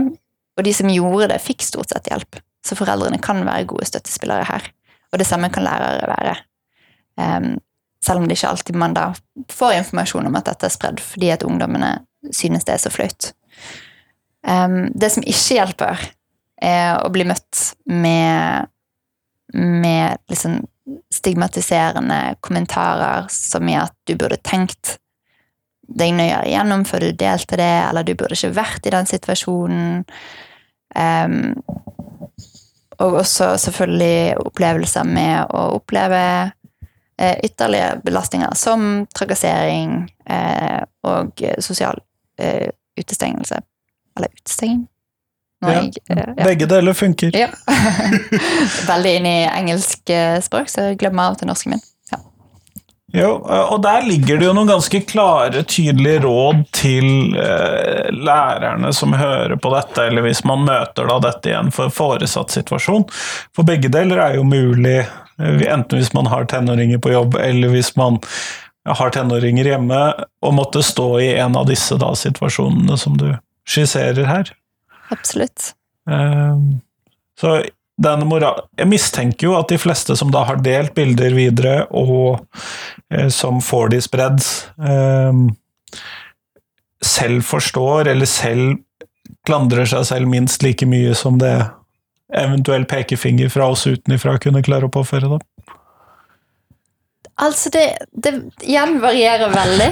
og 0.57 0.65
de 0.65 0.73
som 0.75 0.89
gjorde 0.91 1.31
det, 1.33 1.41
fikk 1.41 1.65
stort 1.65 1.93
sett 1.93 2.09
hjelp. 2.11 2.39
Så 2.63 2.77
foreldrene 2.79 3.19
kan 3.23 3.41
være 3.45 3.67
gode 3.69 3.87
støttespillere 3.89 4.45
her. 4.47 4.67
Og 5.13 5.19
det 5.21 5.27
samme 5.27 5.49
kan 5.53 5.65
lærere 5.65 6.09
være. 6.09 6.35
Um, 7.17 7.55
selv 8.03 8.19
om 8.19 8.27
det 8.27 8.37
ikke 8.37 8.49
alltid 8.49 8.77
man 8.79 8.95
da 8.97 9.11
får 9.53 9.77
informasjon 9.77 10.27
om 10.27 10.35
at 10.35 10.47
dette 10.49 10.67
er 10.67 10.73
spredd 10.73 11.01
fordi 11.03 11.29
at 11.29 11.43
ungdommene 11.45 11.91
synes 12.33 12.65
det 12.65 12.75
er 12.75 12.81
så 12.81 12.91
flaut. 12.93 13.31
Um, 14.43 14.91
det 14.95 15.11
som 15.13 15.25
ikke 15.25 15.59
hjelper, 15.59 16.05
er 16.63 17.01
å 17.03 17.09
bli 17.11 17.25
møtt 17.27 17.73
med, 17.91 18.69
med 19.53 20.21
liksom 20.31 20.61
stigmatiserende 21.11 22.37
kommentarer 22.43 23.27
som 23.31 23.67
i 23.67 23.75
at 23.79 23.95
du 24.07 24.15
burde 24.19 24.39
tenkt 24.43 24.97
deg 25.87 26.13
nøyere 26.15 26.47
igjennom 26.47 26.85
før 26.87 27.07
du 27.07 27.19
delte 27.19 27.59
det, 27.59 27.73
eller 27.89 28.05
du 28.07 28.13
burde 28.15 28.37
ikke 28.37 28.55
vært 28.55 28.87
i 28.87 28.93
den 28.93 29.09
situasjonen. 29.09 30.03
Um, 30.93 31.53
og 33.01 33.19
også 33.23 33.55
selvfølgelig 33.59 34.37
opplevelser 34.45 35.07
med 35.07 35.49
å 35.51 35.63
oppleve 35.79 36.23
eh, 37.17 37.37
ytterligere 37.43 37.99
belastninger 38.05 38.53
som 38.55 39.05
trakassering 39.17 40.03
eh, 40.29 40.81
og 41.09 41.43
sosial 41.63 41.99
eh, 42.39 42.69
utestengelse. 42.99 43.59
Eller 44.17 44.33
utestenging? 44.37 44.85
Ja. 45.63 45.71
jeg, 45.79 45.93
eh, 46.09 46.23
ja. 46.37 46.43
Begge 46.43 46.67
deler 46.69 46.93
funker. 46.93 47.33
Ja. 47.37 47.49
Veldig 48.91 49.15
inn 49.17 49.29
i 49.29 49.39
engelsk 49.47 50.13
eh, 50.13 50.37
språk, 50.43 50.71
så 50.71 50.89
jeg 50.89 51.01
glemmer 51.01 51.31
av 51.31 51.39
til 51.39 51.49
norsken 51.49 51.75
min. 51.75 51.83
Jo, 53.13 53.35
og 53.45 53.75
der 53.85 54.07
ligger 54.07 54.39
det 54.41 54.47
jo 54.47 54.53
noen 54.57 54.71
ganske 54.71 55.03
klare, 55.05 55.61
tydelige 55.69 56.23
råd 56.23 56.63
til 56.73 57.35
eh, 57.37 58.07
lærerne 58.09 58.89
som 58.97 59.13
hører 59.13 59.53
på 59.61 59.69
dette, 59.75 60.07
eller 60.09 60.25
hvis 60.25 60.41
man 60.49 60.63
møter 60.65 61.05
da 61.11 61.19
dette 61.21 61.51
igjen 61.51 61.69
for 61.75 61.93
foresatt 61.93 62.55
situasjon. 62.55 63.05
For 63.53 63.69
begge 63.69 63.91
deler 63.93 64.17
er 64.23 64.39
jo 64.39 64.47
mulig, 64.49 65.03
eh, 65.05 65.61
enten 65.75 66.01
hvis 66.01 66.09
man 66.17 66.31
har 66.33 66.49
tenåringer 66.49 67.03
på 67.05 67.13
jobb, 67.13 67.37
eller 67.37 67.75
hvis 67.75 67.93
man 68.01 68.17
har 68.89 69.13
tenåringer 69.13 69.69
hjemme, 69.75 70.01
og 70.41 70.57
måtte 70.57 70.81
stå 70.83 71.07
i 71.21 71.29
en 71.37 71.53
av 71.59 71.69
disse 71.69 71.99
da, 72.01 72.09
situasjonene 72.17 72.97
som 72.97 73.21
du 73.21 73.29
skisserer 73.69 74.25
her. 74.25 74.49
Absolutt. 75.13 75.75
Eh, 76.09 76.57
Så 77.39 77.59
Jeg 78.01 78.89
mistenker 78.89 79.47
jo 79.47 79.57
at 79.57 79.69
de 79.69 79.77
fleste 79.77 80.15
som 80.17 80.31
da 80.33 80.41
har 80.47 80.63
delt 80.65 80.95
bilder 80.97 81.35
videre, 81.37 81.75
og 81.93 82.41
eh, 83.13 83.29
som 83.29 83.61
får 83.61 83.93
de 83.93 84.01
spredd, 84.01 84.41
eh, 84.81 85.43
selv 87.03 87.45
forstår, 87.45 88.09
eller 88.09 88.25
selv 88.25 88.81
klandrer 89.45 89.85
seg 89.85 90.07
selv 90.07 90.31
minst 90.31 90.63
like 90.63 90.87
mye 90.87 91.13
som 91.15 91.37
det 91.37 91.53
eventuell 92.33 92.85
pekefinger 92.89 93.51
fra 93.53 93.67
oss 93.69 93.85
utenifra 93.87 94.39
kunne 94.41 94.63
klare 94.65 94.87
å 94.87 94.93
påføre 94.93 95.35
dem. 95.35 95.43
Altså, 97.41 97.69
det, 97.73 97.85
det 98.13 98.33
igjen 98.61 98.99
varierer 99.01 99.53
veldig. 99.53 99.89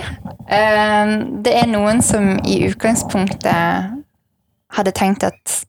Eh, 0.49 1.13
det 1.45 1.55
er 1.57 1.69
noen 1.69 2.01
som 2.05 2.35
i 2.45 2.61
utgangspunktet 2.69 3.97
hadde 4.71 4.93
tenkt 4.95 5.25
at, 5.27 5.61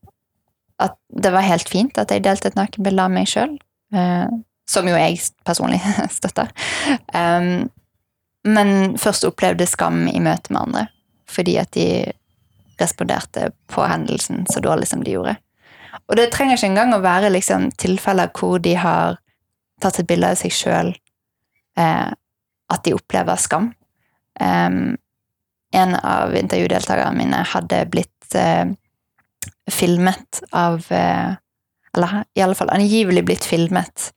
at 0.80 0.96
det 1.08 1.32
var 1.34 1.46
helt 1.46 1.68
fint 1.68 1.98
at 2.00 2.10
jeg 2.10 2.24
delte 2.24 2.50
et 2.50 2.58
nakenbilde 2.58 3.04
av 3.04 3.12
meg 3.12 3.28
sjøl. 3.30 3.58
som 4.72 4.88
jo 4.88 4.96
jeg 4.96 5.18
personlig 5.44 5.80
støtter. 6.18 6.48
Um, 7.12 7.68
men 8.44 8.96
først 8.98 9.26
opplevde 9.28 9.66
skam 9.68 10.06
i 10.08 10.20
møte 10.22 10.52
med 10.52 10.62
andre. 10.62 10.84
Fordi 11.28 11.56
at 11.60 11.72
de 11.76 12.12
responderte 12.80 13.50
på 13.70 13.84
hendelsen 13.86 14.46
så 14.50 14.62
dårlig 14.64 14.88
som 14.88 15.02
de 15.04 15.14
gjorde. 15.14 15.36
Og 16.08 16.16
det 16.18 16.30
trenger 16.32 16.56
ikke 16.56 16.70
engang 16.72 16.94
å 16.96 17.02
være 17.04 17.30
liksom, 17.32 17.70
tilfeller 17.78 18.32
hvor 18.38 18.58
de 18.62 18.74
har 18.80 19.20
tatt 19.82 20.00
et 20.00 20.08
bilde 20.08 20.32
av 20.32 20.40
seg 20.40 20.54
sjøl 20.54 20.92
eh, 21.78 22.10
at 22.72 22.84
de 22.86 22.94
opplever 22.96 23.38
skam. 23.40 23.70
Um, 24.40 24.96
en 25.72 25.94
av 25.96 26.34
intervjudeltakerne 26.36 27.16
mine 27.16 27.42
hadde 27.48 27.84
blitt 27.92 28.36
eh, 28.36 28.72
filmet 29.70 30.42
av 30.52 30.86
eh, 30.92 31.34
Eller 31.96 32.24
i 32.34 32.40
alle 32.40 32.56
fall 32.56 32.70
angivelig 32.72 33.24
blitt 33.28 33.44
filmet 33.44 34.12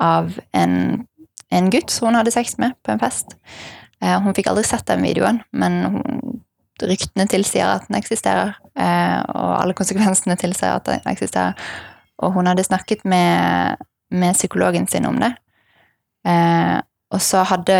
av 0.00 0.32
en, 0.58 1.04
en 1.54 1.68
gutt 1.70 1.94
hun 2.02 2.16
hadde 2.18 2.32
sex 2.34 2.56
med 2.58 2.74
på 2.82 2.90
en 2.90 2.98
fest. 2.98 3.36
Eh, 4.02 4.16
hun 4.18 4.34
fikk 4.34 4.48
aldri 4.50 4.64
sett 4.66 4.88
den 4.88 5.04
videoen, 5.06 5.38
men 5.54 5.76
hun, 5.86 6.40
ryktene 6.82 7.28
tilsier 7.30 7.70
at 7.70 7.86
den 7.86 8.00
eksisterer. 8.00 8.56
Eh, 8.74 9.20
og 9.22 9.52
alle 9.60 9.76
konsekvensene 9.78 10.34
tilsier 10.40 10.74
at 10.74 10.88
den 10.88 11.06
eksisterer. 11.12 11.54
Og 12.18 12.34
hun 12.34 12.50
hadde 12.50 12.66
snakket 12.66 13.04
med, 13.06 13.78
med 14.10 14.34
psykologen 14.34 14.88
sin 14.90 15.06
om 15.06 15.20
det. 15.22 15.30
Og 17.12 17.20
så 17.20 17.42
hadde 17.42 17.78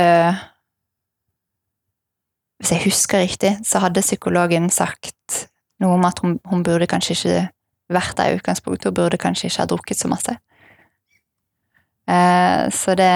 Hvis 2.59 2.73
jeg 2.73 2.85
husker 2.85 3.23
riktig, 3.23 3.53
så 3.67 3.79
hadde 3.83 4.03
psykologen 4.03 4.71
sagt 4.71 5.49
noe 5.83 5.99
om 5.99 6.07
at 6.09 6.23
hun, 6.25 6.39
hun 6.49 6.65
burde 6.67 6.89
kanskje 6.91 7.17
ikke 7.17 7.43
vært 7.93 8.17
der 8.19 8.33
i 8.33 8.41
utgangspunktet. 8.41 8.91
Hun 8.91 8.99
burde 8.99 9.21
kanskje 9.21 9.51
ikke 9.51 9.63
ha 9.65 9.69
drukket 9.71 10.01
så 10.01 10.11
masse. 10.11 10.37
Eh, 12.11 12.65
så 12.75 12.97
det 12.99 13.13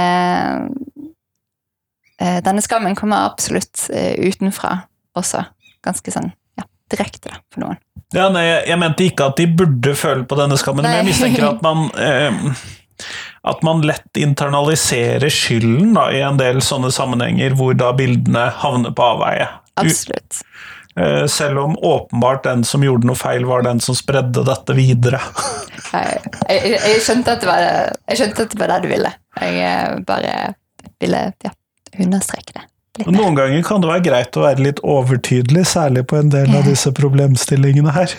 eh, 2.22 2.38
Denne 2.46 2.62
skammen 2.62 2.94
kommer 2.98 3.26
absolutt 3.26 3.88
eh, 3.90 4.14
utenfra 4.22 4.76
også. 5.18 5.42
Ganske 5.86 6.14
sånn 6.14 6.30
ja, 6.58 6.66
direkte 6.92 7.32
da, 7.32 7.42
for 7.52 7.66
noen. 7.66 7.82
Ja, 8.14 8.28
nei, 8.30 8.44
jeg, 8.46 8.78
mente 8.78 9.08
ikke 9.08 9.30
at 9.32 9.40
de 9.40 9.48
burde 9.50 9.96
føle 9.98 10.22
på 10.28 10.38
denne 10.38 10.58
skammen, 10.60 10.86
men 10.86 11.00
jeg 11.00 11.08
mistenker 11.08 11.48
at 11.48 11.64
man 11.64 11.88
eh, 11.98 12.44
at 13.46 13.62
man 13.66 13.82
lett 13.86 14.18
internaliserer 14.18 15.30
skylden 15.30 15.92
da, 15.94 16.08
i 16.14 16.22
en 16.24 16.38
del 16.40 16.62
sånne 16.64 16.90
sammenhenger 16.94 17.54
hvor 17.58 17.76
da 17.78 17.92
bildene 17.96 18.48
havner 18.62 18.94
på 18.96 19.04
avveie. 19.04 19.46
Absolutt. 19.78 20.40
Eh, 21.00 21.26
selv 21.30 21.62
om 21.64 21.76
åpenbart 21.78 22.44
den 22.44 22.64
som 22.64 22.84
gjorde 22.84 23.08
noe 23.08 23.18
feil, 23.18 23.46
var 23.48 23.66
den 23.66 23.80
som 23.84 23.96
spredde 23.98 24.44
dette 24.46 24.76
videre. 24.76 25.22
Jeg, 25.96 26.18
jeg, 26.50 26.70
jeg, 26.82 27.00
skjønte 27.00 27.32
at 27.36 27.40
det 27.40 27.46
var, 27.48 27.60
jeg 28.10 28.18
skjønte 28.18 28.42
at 28.42 28.50
det 28.52 28.58
var 28.58 28.70
det 28.72 28.76
du 28.82 28.88
ville. 28.90 29.10
Jeg 29.38 29.60
eh, 29.62 29.92
bare 30.04 30.32
ville 31.00 31.20
ja, 31.46 31.52
understreke 32.02 32.56
det. 32.56 32.64
Litt. 32.98 33.10
Noen 33.14 33.36
ganger 33.38 33.62
kan 33.64 33.84
det 33.84 33.90
være 33.90 34.04
greit 34.04 34.36
å 34.36 34.44
være 34.44 34.64
litt 34.66 34.82
overtydelig, 34.84 35.62
særlig 35.70 36.02
på 36.10 36.18
en 36.18 36.32
del 36.32 36.52
av 36.58 36.66
disse 36.68 36.92
problemstillingene 36.96 37.94
her. 37.94 38.12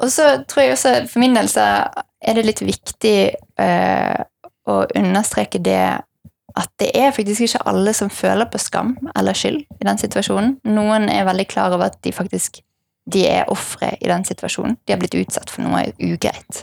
Og 0.00 0.10
så 0.10 0.30
tror 0.48 0.64
jeg 0.64 0.76
også, 0.78 0.94
for 1.12 1.22
min 1.22 1.36
del 1.36 1.50
så 1.52 1.66
er 2.20 2.38
det 2.38 2.46
litt 2.46 2.62
viktig 2.64 3.16
eh, 3.60 4.20
å 4.70 4.76
understreke 4.96 5.60
det 5.62 5.82
at 6.58 6.70
det 6.82 6.90
er 6.96 7.14
faktisk 7.14 7.46
ikke 7.46 7.62
alle 7.70 7.92
som 7.96 8.10
føler 8.12 8.48
på 8.50 8.60
skam 8.62 8.96
eller 9.16 9.36
skyld 9.36 9.62
i 9.62 9.86
den 9.86 10.00
situasjonen. 10.00 10.56
Noen 10.68 11.08
er 11.12 11.28
veldig 11.28 11.46
klar 11.50 11.74
over 11.74 11.90
at 11.90 12.00
de 12.04 12.12
faktisk 12.14 12.62
de 13.10 13.24
er 13.26 13.48
ofre 13.50 13.94
i 13.98 14.08
den 14.08 14.24
situasjonen. 14.28 14.76
De 14.84 14.94
har 14.94 15.00
blitt 15.00 15.16
utsatt 15.18 15.50
for 15.50 15.64
noe 15.64 15.82
ugreit. 15.98 16.62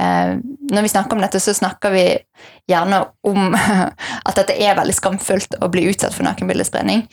Eh, 0.00 0.34
når 0.70 0.86
vi 0.86 0.92
snakker 0.92 1.16
om 1.16 1.22
dette, 1.24 1.40
så 1.42 1.54
snakker 1.54 1.92
vi 1.94 2.06
gjerne 2.70 3.02
om 3.26 3.54
at 4.28 4.34
dette 4.38 4.56
er 4.56 4.78
veldig 4.78 4.96
skamfullt 4.96 5.58
å 5.60 5.70
bli 5.72 5.86
utsatt 5.90 6.16
for 6.16 6.26
nakenbildespredning. 6.26 7.04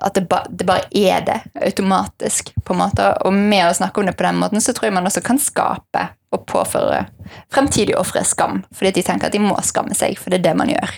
At 0.00 0.16
det, 0.16 0.26
ba, 0.30 0.42
det 0.48 0.66
bare 0.68 0.86
er 0.96 1.24
det 1.26 1.38
automatisk. 1.66 2.54
på 2.64 2.74
en 2.74 2.82
måte. 2.82 3.08
Og 3.26 3.34
med 3.36 3.66
å 3.68 3.76
snakke 3.76 4.00
om 4.00 4.08
det 4.08 4.16
på 4.18 4.26
den 4.26 4.40
måten, 4.40 4.62
så 4.62 4.74
tror 4.74 4.88
jeg 4.88 4.96
man 4.96 5.08
også 5.10 5.24
kan 5.24 5.40
skape 5.40 6.06
og 6.30 6.46
påføre 6.46 7.04
fremtidige 7.52 7.98
ofre 7.98 8.22
skam. 8.26 8.62
Fordi 8.76 8.94
de 8.98 9.06
tenker 9.06 9.30
at 9.30 9.34
de 9.34 9.42
må 9.42 9.56
skamme 9.66 9.96
seg, 9.98 10.18
for 10.18 10.30
det 10.30 10.40
er 10.40 10.50
det 10.50 10.56
man 10.60 10.70
gjør. 10.72 10.94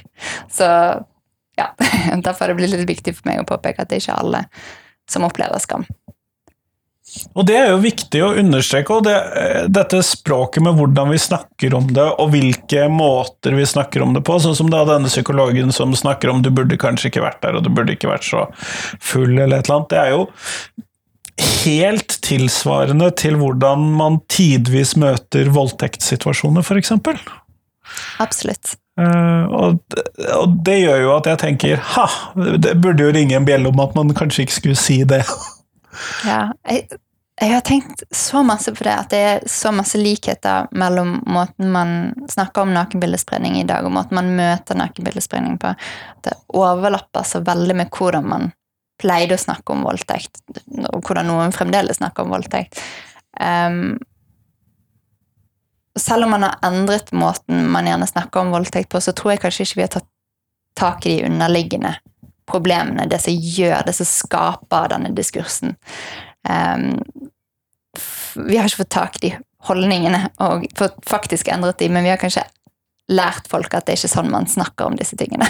Så 0.52 0.68
ja, 1.58 1.72
Derfor 2.24 2.44
har 2.44 2.52
det 2.52 2.60
blitt 2.60 2.76
litt 2.76 2.88
viktig 2.88 3.16
for 3.18 3.30
meg 3.30 3.42
å 3.42 3.48
påpeke 3.48 3.84
at 3.84 3.90
det 3.90 4.00
er 4.00 4.06
ikke 4.06 4.20
alle 4.22 4.46
som 5.10 5.26
opplever 5.26 5.60
skam. 5.62 5.86
Og 7.36 7.44
det 7.44 7.56
er 7.58 7.66
jo 7.72 7.80
viktig 7.82 8.20
å 8.24 8.30
understreke, 8.40 8.94
og 8.94 9.04
det, 9.04 9.16
dette 9.74 9.98
språket 10.06 10.64
med 10.64 10.78
hvordan 10.78 11.10
vi 11.12 11.18
snakker 11.20 11.74
om 11.76 11.90
det, 11.92 12.06
og 12.22 12.30
hvilke 12.32 12.86
måter 12.88 13.56
vi 13.58 13.66
snakker 13.68 14.04
om 14.04 14.14
det 14.16 14.22
på, 14.24 14.38
sånn 14.40 14.56
som 14.56 14.70
da 14.72 14.84
denne 14.88 15.10
psykologen 15.12 15.74
som 15.76 15.92
snakker 15.98 16.32
om 16.32 16.40
du 16.44 16.48
burde 16.54 16.78
kanskje 16.80 17.10
ikke 17.10 17.24
vært 17.26 17.42
der, 17.44 17.58
og 17.58 17.66
du 17.66 17.72
burde 17.74 17.98
ikke 17.98 18.08
vært 18.08 18.24
så 18.24 18.46
full, 19.02 19.34
eller 19.34 19.58
et 19.58 19.68
eller 19.68 19.80
annet, 19.80 19.92
det 19.92 20.00
er 20.00 20.14
jo 20.14 20.24
helt 21.40 22.18
tilsvarende 22.24 23.10
til 23.18 23.38
hvordan 23.40 23.84
man 23.96 24.20
tidvis 24.32 24.96
møter 25.00 25.50
voldtektssituasjoner, 25.54 26.66
eksempel. 26.78 27.18
Absolutt. 28.22 28.76
Uh, 29.00 29.48
og, 29.48 29.78
d- 29.88 30.02
og 30.36 30.58
det 30.66 30.82
gjør 30.82 30.98
jo 31.00 31.12
at 31.16 31.28
jeg 31.30 31.40
tenker 31.40 31.80
ha, 31.94 32.04
det 32.36 32.74
burde 32.82 33.06
jo 33.06 33.14
ringe 33.14 33.38
en 33.38 33.46
bjelle 33.48 33.70
om 33.70 33.80
at 33.80 33.94
man 33.96 34.12
kanskje 34.16 34.44
ikke 34.44 34.58
skulle 34.60 34.80
si 34.80 35.02
det. 35.08 35.24
Ja, 36.24 36.46
jeg, 36.64 36.86
jeg 37.36 37.50
har 37.52 37.60
tenkt 37.66 38.02
så 38.16 38.40
masse 38.46 38.72
på 38.72 38.84
det, 38.86 38.92
at 38.96 39.10
det 39.12 39.18
er 39.28 39.42
så 39.50 39.68
masse 39.76 39.98
likheter 40.00 40.70
mellom 40.72 41.18
måten 41.28 41.68
man 41.74 41.90
snakker 42.32 42.64
om 42.64 42.72
nakenbildespredning 42.72 43.58
i 43.60 43.66
dag, 43.68 43.84
og 43.84 43.92
måten 43.92 44.16
man 44.16 44.30
møter 44.38 44.78
nakenbildespredning 44.80 45.58
på. 45.60 45.74
Det 46.24 46.32
overlapper 46.56 47.28
så 47.28 47.42
veldig 47.44 47.76
med 47.82 47.92
hvordan 47.92 48.28
man 48.28 48.48
pleide 49.02 49.36
å 49.36 49.42
snakke 49.42 49.74
om 49.74 49.82
voldtekt, 49.86 50.40
og 50.92 51.02
hvordan 51.02 51.28
noen 51.28 51.54
fremdeles 51.54 51.98
snakker 51.98 52.24
om 52.24 52.34
voldtekt. 52.36 52.78
Um, 53.40 53.98
selv 55.98 56.24
om 56.24 56.32
man 56.36 56.46
har 56.46 56.56
endret 56.64 57.12
måten 57.12 57.66
man 57.72 57.88
gjerne 57.88 58.08
snakker 58.08 58.40
om 58.40 58.54
voldtekt 58.54 58.90
på, 58.92 59.00
så 59.02 59.12
tror 59.16 59.34
jeg 59.34 59.42
kanskje 59.42 59.66
ikke 59.66 59.80
vi 59.80 59.86
har 59.86 59.94
tatt 59.98 60.08
tak 60.78 61.06
i 61.06 61.18
de 61.18 61.26
underliggende 61.28 61.96
problemene, 62.48 63.06
det 63.10 63.20
som 63.22 63.36
gjør, 63.36 63.82
det 63.86 63.94
som 63.96 64.08
skaper 64.08 64.88
denne 64.94 65.12
diskursen. 65.16 65.76
Um, 66.48 67.02
vi 68.48 68.56
har 68.56 68.66
ikke 68.66 68.84
fått 68.84 68.94
tak 68.96 69.20
i 69.20 69.28
de 69.28 69.32
holdningene 69.68 70.24
og 70.42 70.64
faktisk 71.06 71.52
endret 71.52 71.78
de, 71.82 71.90
men 71.92 72.06
vi 72.06 72.10
har 72.10 72.20
kanskje 72.20 72.46
lært 73.12 73.48
folk 73.50 73.74
at 73.74 73.86
det 73.86 73.94
er 73.94 74.00
ikke 74.00 74.14
sånn 74.14 74.30
man 74.32 74.48
snakker 74.48 74.88
om 74.88 74.96
disse 74.98 75.18
tingene. 75.18 75.46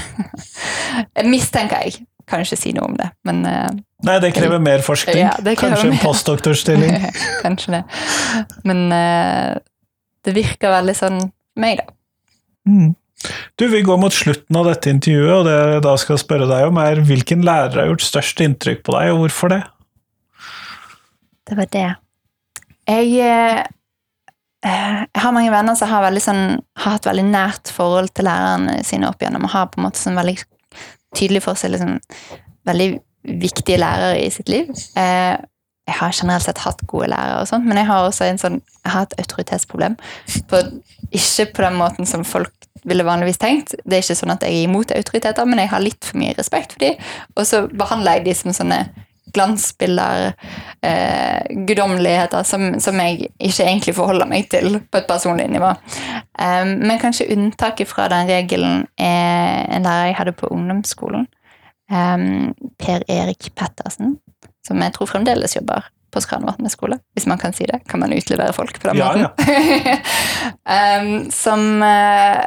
Mistenker 1.32 1.86
jeg. 1.86 2.02
Kan 2.28 2.44
ikke 2.44 2.58
si 2.58 2.72
noe 2.76 2.90
om 2.90 2.96
det, 2.98 3.08
men 3.28 3.42
eh, 3.48 3.72
Nei, 4.02 4.16
det 4.18 4.32
krever 4.34 4.58
mer 4.58 4.82
forskning. 4.82 5.20
Ja, 5.20 5.36
krever 5.38 5.60
Kanskje 5.60 5.92
en 5.92 6.00
postdoktorstilling. 6.02 7.04
Kanskje 7.44 7.76
det. 7.76 7.82
Men 8.66 8.88
eh, 8.96 9.60
det 10.26 10.34
virker 10.34 10.74
veldig 10.74 10.96
sånn 10.98 11.20
for 11.22 11.62
meg, 11.62 11.82
da. 11.82 11.92
Mm. 12.66 12.94
Du, 13.58 13.68
Vi 13.68 13.82
går 13.86 13.98
mot 14.00 14.14
slutten 14.14 14.56
av 14.58 14.66
dette 14.66 14.90
intervjuet, 14.90 15.34
og 15.36 15.44
det 15.46 15.54
jeg 15.54 15.84
da 15.84 15.92
skal 16.00 16.18
spørre 16.20 16.48
deg 16.50 16.66
om, 16.70 16.80
er 16.82 17.02
hvilken 17.06 17.44
lærer 17.46 17.78
har 17.78 17.90
gjort 17.92 18.06
størst 18.06 18.42
inntrykk 18.42 18.82
på 18.86 18.96
deg, 18.96 19.12
og 19.12 19.22
hvorfor 19.24 19.52
det? 19.54 19.60
Det 21.48 21.58
var 21.58 21.70
det. 21.74 21.88
Jeg 22.88 23.12
eh, 23.22 23.60
eh, 24.66 25.02
Jeg 25.06 25.22
har 25.22 25.34
mange 25.36 25.52
venner 25.54 25.78
som 25.78 25.90
har, 25.92 26.08
sånn, 26.24 26.58
har 26.82 26.96
hatt 26.96 27.06
veldig 27.06 27.28
nært 27.28 27.70
forhold 27.74 28.10
til 28.16 28.26
lærerne 28.26 28.80
sine 28.86 29.10
opp 29.10 29.22
igjennom, 29.22 29.46
og 29.46 29.54
har 29.54 29.70
på 29.70 29.80
en 29.80 29.86
måte 29.86 30.02
sånn 30.02 30.18
veldig 30.18 30.40
tydelig 31.16 31.42
for 31.44 31.58
seg 31.58 31.74
liksom, 31.74 31.98
veldig 32.68 32.90
viktige 33.42 33.80
lærere 33.80 34.20
i 34.22 34.30
sitt 34.34 34.50
liv. 34.50 34.70
Eh, 34.98 35.36
jeg 35.86 35.98
har 35.98 36.14
generelt 36.14 36.44
sett 36.46 36.62
hatt 36.62 36.82
gode 36.90 37.08
lærere, 37.10 37.40
og 37.42 37.48
sånt, 37.50 37.66
men 37.66 37.80
jeg 37.80 37.88
har 37.88 38.06
også 38.06 38.26
en 38.28 38.38
sånn, 38.38 38.58
jeg 38.84 38.94
har 38.94 39.06
et 39.06 39.16
autoritetsproblem. 39.18 39.96
På, 40.50 40.60
ikke 41.10 41.48
på 41.56 41.64
den 41.64 41.78
måten 41.80 42.08
som 42.08 42.26
folk 42.26 42.68
ville 42.86 43.06
vanligvis 43.06 43.40
tenkt. 43.42 43.74
Det 43.82 43.98
er 43.98 44.04
ikke 44.04 44.18
sånn 44.18 44.34
at 44.34 44.46
jeg 44.46 44.58
er 44.58 44.68
imot 44.68 44.94
autoriteter, 44.94 45.46
men 45.46 45.62
jeg 45.62 45.70
har 45.74 45.82
litt 45.82 46.06
for 46.06 46.18
mye 46.22 46.36
respekt 46.38 46.76
for 46.76 46.84
dem. 46.84 46.98
Og 47.36 47.46
så 47.46 47.64
behandler 47.70 48.18
jeg 48.18 48.28
dem 48.30 48.38
som 48.38 48.56
sånne 48.62 48.80
glansbilder, 49.34 50.32
eh, 50.82 51.42
guddommeligheter, 51.68 52.42
som, 52.48 52.80
som 52.80 53.00
jeg 53.00 53.30
ikke 53.38 53.66
egentlig 53.66 53.94
forholder 53.96 54.28
meg 54.30 54.48
til 54.52 54.80
på 54.90 55.00
et 55.00 55.08
personlig 55.08 55.48
nivå. 55.52 55.72
Um, 56.38 56.74
men 56.82 57.00
kanskje 57.02 57.30
unntaket 57.34 57.88
fra 57.90 58.08
den 58.12 58.28
regelen 58.30 58.86
er 58.98 59.66
en 59.72 59.86
lærer 59.88 60.10
jeg 60.12 60.18
hadde 60.20 60.36
på 60.38 60.50
ungdomsskolen. 60.52 61.26
Um, 61.92 62.54
per 62.80 63.02
Erik 63.10 63.50
Pettersen, 63.58 64.16
som 64.66 64.80
jeg 64.80 64.94
tror 64.94 65.10
fremdeles 65.10 65.56
jobber 65.58 65.90
på 66.12 66.20
Skranvatnet 66.20 66.72
skole, 66.72 66.98
hvis 67.16 67.26
man 67.28 67.40
kan 67.40 67.54
si 67.56 67.66
det. 67.68 67.82
Kan 67.88 68.02
man 68.02 68.12
utlevere 68.12 68.52
folk 68.52 68.80
på 68.80 68.90
den 68.90 69.00
Ja, 69.00 69.12
måten? 69.16 69.32
um, 70.68 71.30
som 71.42 71.82
eh, 71.82 72.42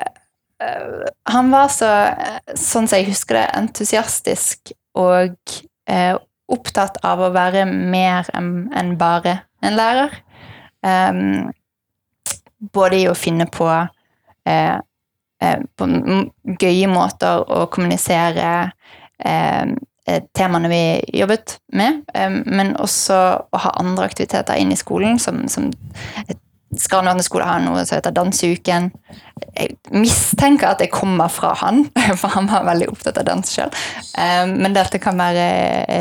eh, 0.62 1.06
Han 1.34 1.52
var 1.52 1.72
så, 1.74 1.90
eh, 2.14 2.54
sånn 2.54 2.88
som 2.88 3.00
jeg 3.00 3.10
husker 3.10 3.40
det, 3.40 3.46
entusiastisk 3.58 4.76
og 4.96 5.36
opptatt 6.52 7.00
av 7.06 7.22
å 7.24 7.34
være 7.34 7.66
mer 7.66 8.28
enn 8.36 8.96
bare 9.00 9.40
en 9.66 9.78
lærer. 9.78 10.14
Um, 10.86 11.52
både 12.74 13.02
i 13.02 13.08
å 13.10 13.18
finne 13.18 13.48
på, 13.52 13.68
eh, 14.46 14.78
eh, 15.42 15.60
på 15.76 15.90
gøye 16.62 16.88
måter 16.92 17.44
å 17.52 17.66
kommunisere 17.72 18.72
eh, 19.20 19.76
temaene 20.38 20.70
vi 20.70 20.82
jobbet 21.18 21.56
med, 21.74 22.04
men 22.46 22.76
også 22.78 23.16
å 23.50 23.62
ha 23.64 23.72
andre 23.82 24.06
aktiviteter 24.06 24.60
inn 24.62 24.70
i 24.70 24.78
skolen, 24.78 25.18
som, 25.18 25.48
som 25.50 25.72
Skranvatnet 26.82 27.26
skole 27.28 27.46
har 27.48 27.60
noe 27.64 27.86
som 27.86 27.98
heter 27.98 28.14
Danseuken. 28.16 28.90
Jeg 29.56 29.78
mistenker 29.96 30.72
at 30.74 30.80
det 30.84 30.90
kommer 30.94 31.32
fra 31.32 31.54
han, 31.62 31.86
for 32.22 32.34
han 32.36 32.48
var 32.52 32.66
veldig 32.68 32.90
opptatt 32.92 33.18
av 33.22 33.26
dans 33.30 33.52
sjøl. 33.52 33.72
Men 34.52 34.76
dette 34.76 35.00
kan 35.04 35.18
være 35.20 35.46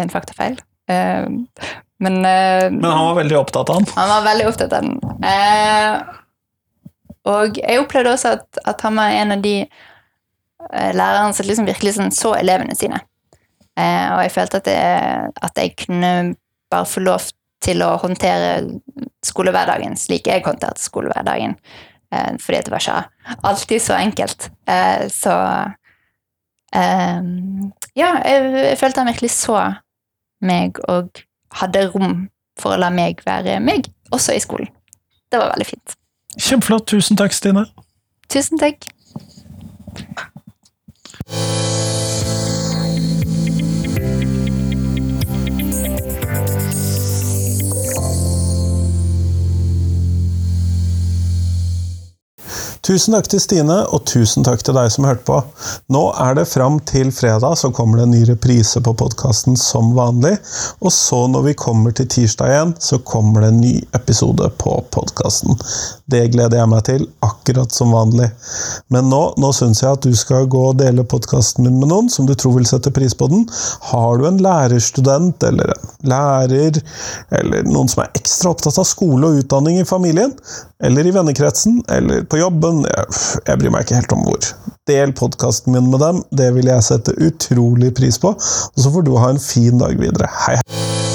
en 0.00 0.12
faktafeil. 0.12 0.58
Eh, 0.90 1.26
Men, 2.04 2.16
eh, 2.26 2.68
Men 2.74 2.84
han 2.90 3.06
var 3.06 3.14
veldig 3.22 3.36
opptatt 3.38 3.70
av 3.70 3.76
han. 3.78 3.86
han 3.94 4.08
var 4.10 4.24
veldig 4.26 4.46
opptatt 4.50 4.72
av 4.76 4.82
den. 4.82 4.96
Eh, 5.24 6.00
og 7.30 7.56
jeg 7.56 7.80
opplevde 7.80 8.12
også 8.12 8.32
at, 8.36 8.58
at 8.68 8.82
han 8.84 8.98
var 8.98 9.14
en 9.14 9.32
av 9.32 9.44
de 9.44 9.54
eh, 9.62 10.90
lærerne 10.92 11.32
som 11.32 11.46
liksom 11.48 11.68
virkelig 11.70 11.94
sånn 11.96 12.12
så 12.12 12.34
elevene 12.36 12.74
sine. 12.76 12.98
Eh, 13.78 14.10
og 14.12 14.20
jeg 14.26 14.34
følte 14.34 14.60
at, 14.60 14.68
jeg, 14.74 15.30
at 15.48 15.62
jeg 15.62 15.72
kunne 15.86 16.10
bare 16.70 16.86
få 16.90 17.00
lov 17.06 17.30
til 17.64 17.82
å 17.84 17.94
håndtere 18.02 18.80
skolehverdagen 19.24 19.96
slik 19.98 20.28
jeg 20.28 20.44
håndterte 20.44 20.82
skolehverdagen. 20.82 21.56
Eh, 22.12 22.34
fordi 22.40 22.60
det 22.66 22.74
var 22.74 22.84
ikke 22.84 23.38
alltid 23.50 23.82
så 23.82 23.96
enkelt. 23.98 24.50
Eh, 24.68 25.06
så 25.12 25.34
eh, 26.74 27.20
Ja, 27.94 28.10
jeg, 28.26 28.52
jeg 28.58 28.78
følte 28.80 29.02
han 29.02 29.12
virkelig 29.12 29.32
så 29.36 29.58
meg 30.44 30.80
og 30.90 31.24
hadde 31.60 31.86
rom 31.94 32.26
for 32.60 32.74
å 32.74 32.80
la 32.80 32.90
meg 32.94 33.22
være 33.26 33.58
meg, 33.62 33.88
også 34.14 34.34
i 34.36 34.42
skolen. 34.42 34.70
Det 35.30 35.40
var 35.40 35.54
veldig 35.54 35.66
fint. 35.66 35.96
Kjempeflott. 36.38 36.86
Tusen 36.90 37.18
takk, 37.18 37.34
Stine. 37.34 37.66
Tusen 38.30 38.60
takk. 38.60 38.86
Tusen 52.84 53.14
takk 53.16 53.30
til 53.32 53.40
Stine, 53.40 53.78
og 53.96 54.02
tusen 54.04 54.44
takk 54.44 54.60
til 54.60 54.76
deg 54.76 54.90
som 54.92 55.06
hørte 55.08 55.24
på. 55.24 55.38
Nå 55.94 56.02
er 56.20 56.34
det 56.36 56.42
fram 56.50 56.74
til 56.84 57.08
fredag, 57.16 57.54
så 57.56 57.70
kommer 57.72 57.96
det 57.96 58.04
en 58.04 58.12
ny 58.12 58.18
reprise 58.28 58.82
på 58.84 58.92
podkasten 59.00 59.56
som 59.56 59.94
vanlig. 59.96 60.34
Og 60.84 60.92
så 60.92 61.22
når 61.32 61.46
vi 61.46 61.54
kommer 61.62 61.94
til 61.96 62.10
tirsdag 62.12 62.52
igjen, 62.52 62.74
så 62.84 62.98
kommer 63.00 63.40
det 63.40 63.48
en 63.54 63.62
ny 63.62 63.70
episode 63.96 64.50
på 64.60 64.74
podkasten. 64.92 65.56
Det 66.12 66.26
gleder 66.34 66.60
jeg 66.60 66.72
meg 66.74 66.82
til, 66.90 67.06
akkurat 67.24 67.72
som 67.72 67.94
vanlig. 67.96 68.28
Men 68.92 69.08
nå, 69.08 69.22
nå 69.40 69.54
syns 69.56 69.80
jeg 69.80 69.96
at 69.96 70.04
du 70.04 70.12
skal 70.20 70.44
gå 70.52 70.66
og 70.74 70.76
dele 70.82 71.06
podkasten 71.08 71.64
min 71.64 71.80
med 71.80 71.88
noen 71.88 72.12
som 72.12 72.28
du 72.28 72.34
tror 72.36 72.58
vil 72.58 72.68
sette 72.68 72.92
pris 72.92 73.16
på 73.16 73.30
den. 73.32 73.48
Har 73.94 74.20
du 74.20 74.28
en 74.28 74.42
lærerstudent, 74.44 75.48
eller 75.48 75.72
en 75.72 75.90
lærer, 76.12 76.82
eller 77.40 77.64
noen 77.64 77.88
som 77.88 78.04
er 78.04 78.12
ekstra 78.20 78.52
opptatt 78.52 78.76
av 78.76 78.92
skole 78.92 79.32
og 79.32 79.40
utdanning 79.40 79.80
i 79.80 79.88
familien, 79.88 80.36
eller 80.84 81.06
i 81.08 81.16
vennekretsen, 81.16 81.80
eller 81.88 82.28
på 82.28 82.42
jobben, 82.42 82.73
jeg, 82.82 83.22
jeg 83.46 83.60
bryr 83.60 83.74
meg 83.74 83.86
ikke 83.86 84.00
helt 84.00 84.16
om 84.16 84.26
hvor. 84.26 84.52
Del 84.90 85.14
podkasten 85.16 85.76
min 85.76 85.90
med 85.92 86.02
dem, 86.02 86.22
det 86.34 86.50
vil 86.58 86.68
jeg 86.72 86.88
sette 86.90 87.16
utrolig 87.16 87.94
pris 87.96 88.20
på. 88.20 88.34
Og 88.34 88.86
så 88.86 88.92
får 88.94 89.06
du 89.06 89.14
ha 89.16 89.32
en 89.32 89.42
fin 89.42 89.80
dag 89.80 89.96
videre. 90.00 90.30
Hei, 90.44 90.58
hei. 90.58 91.13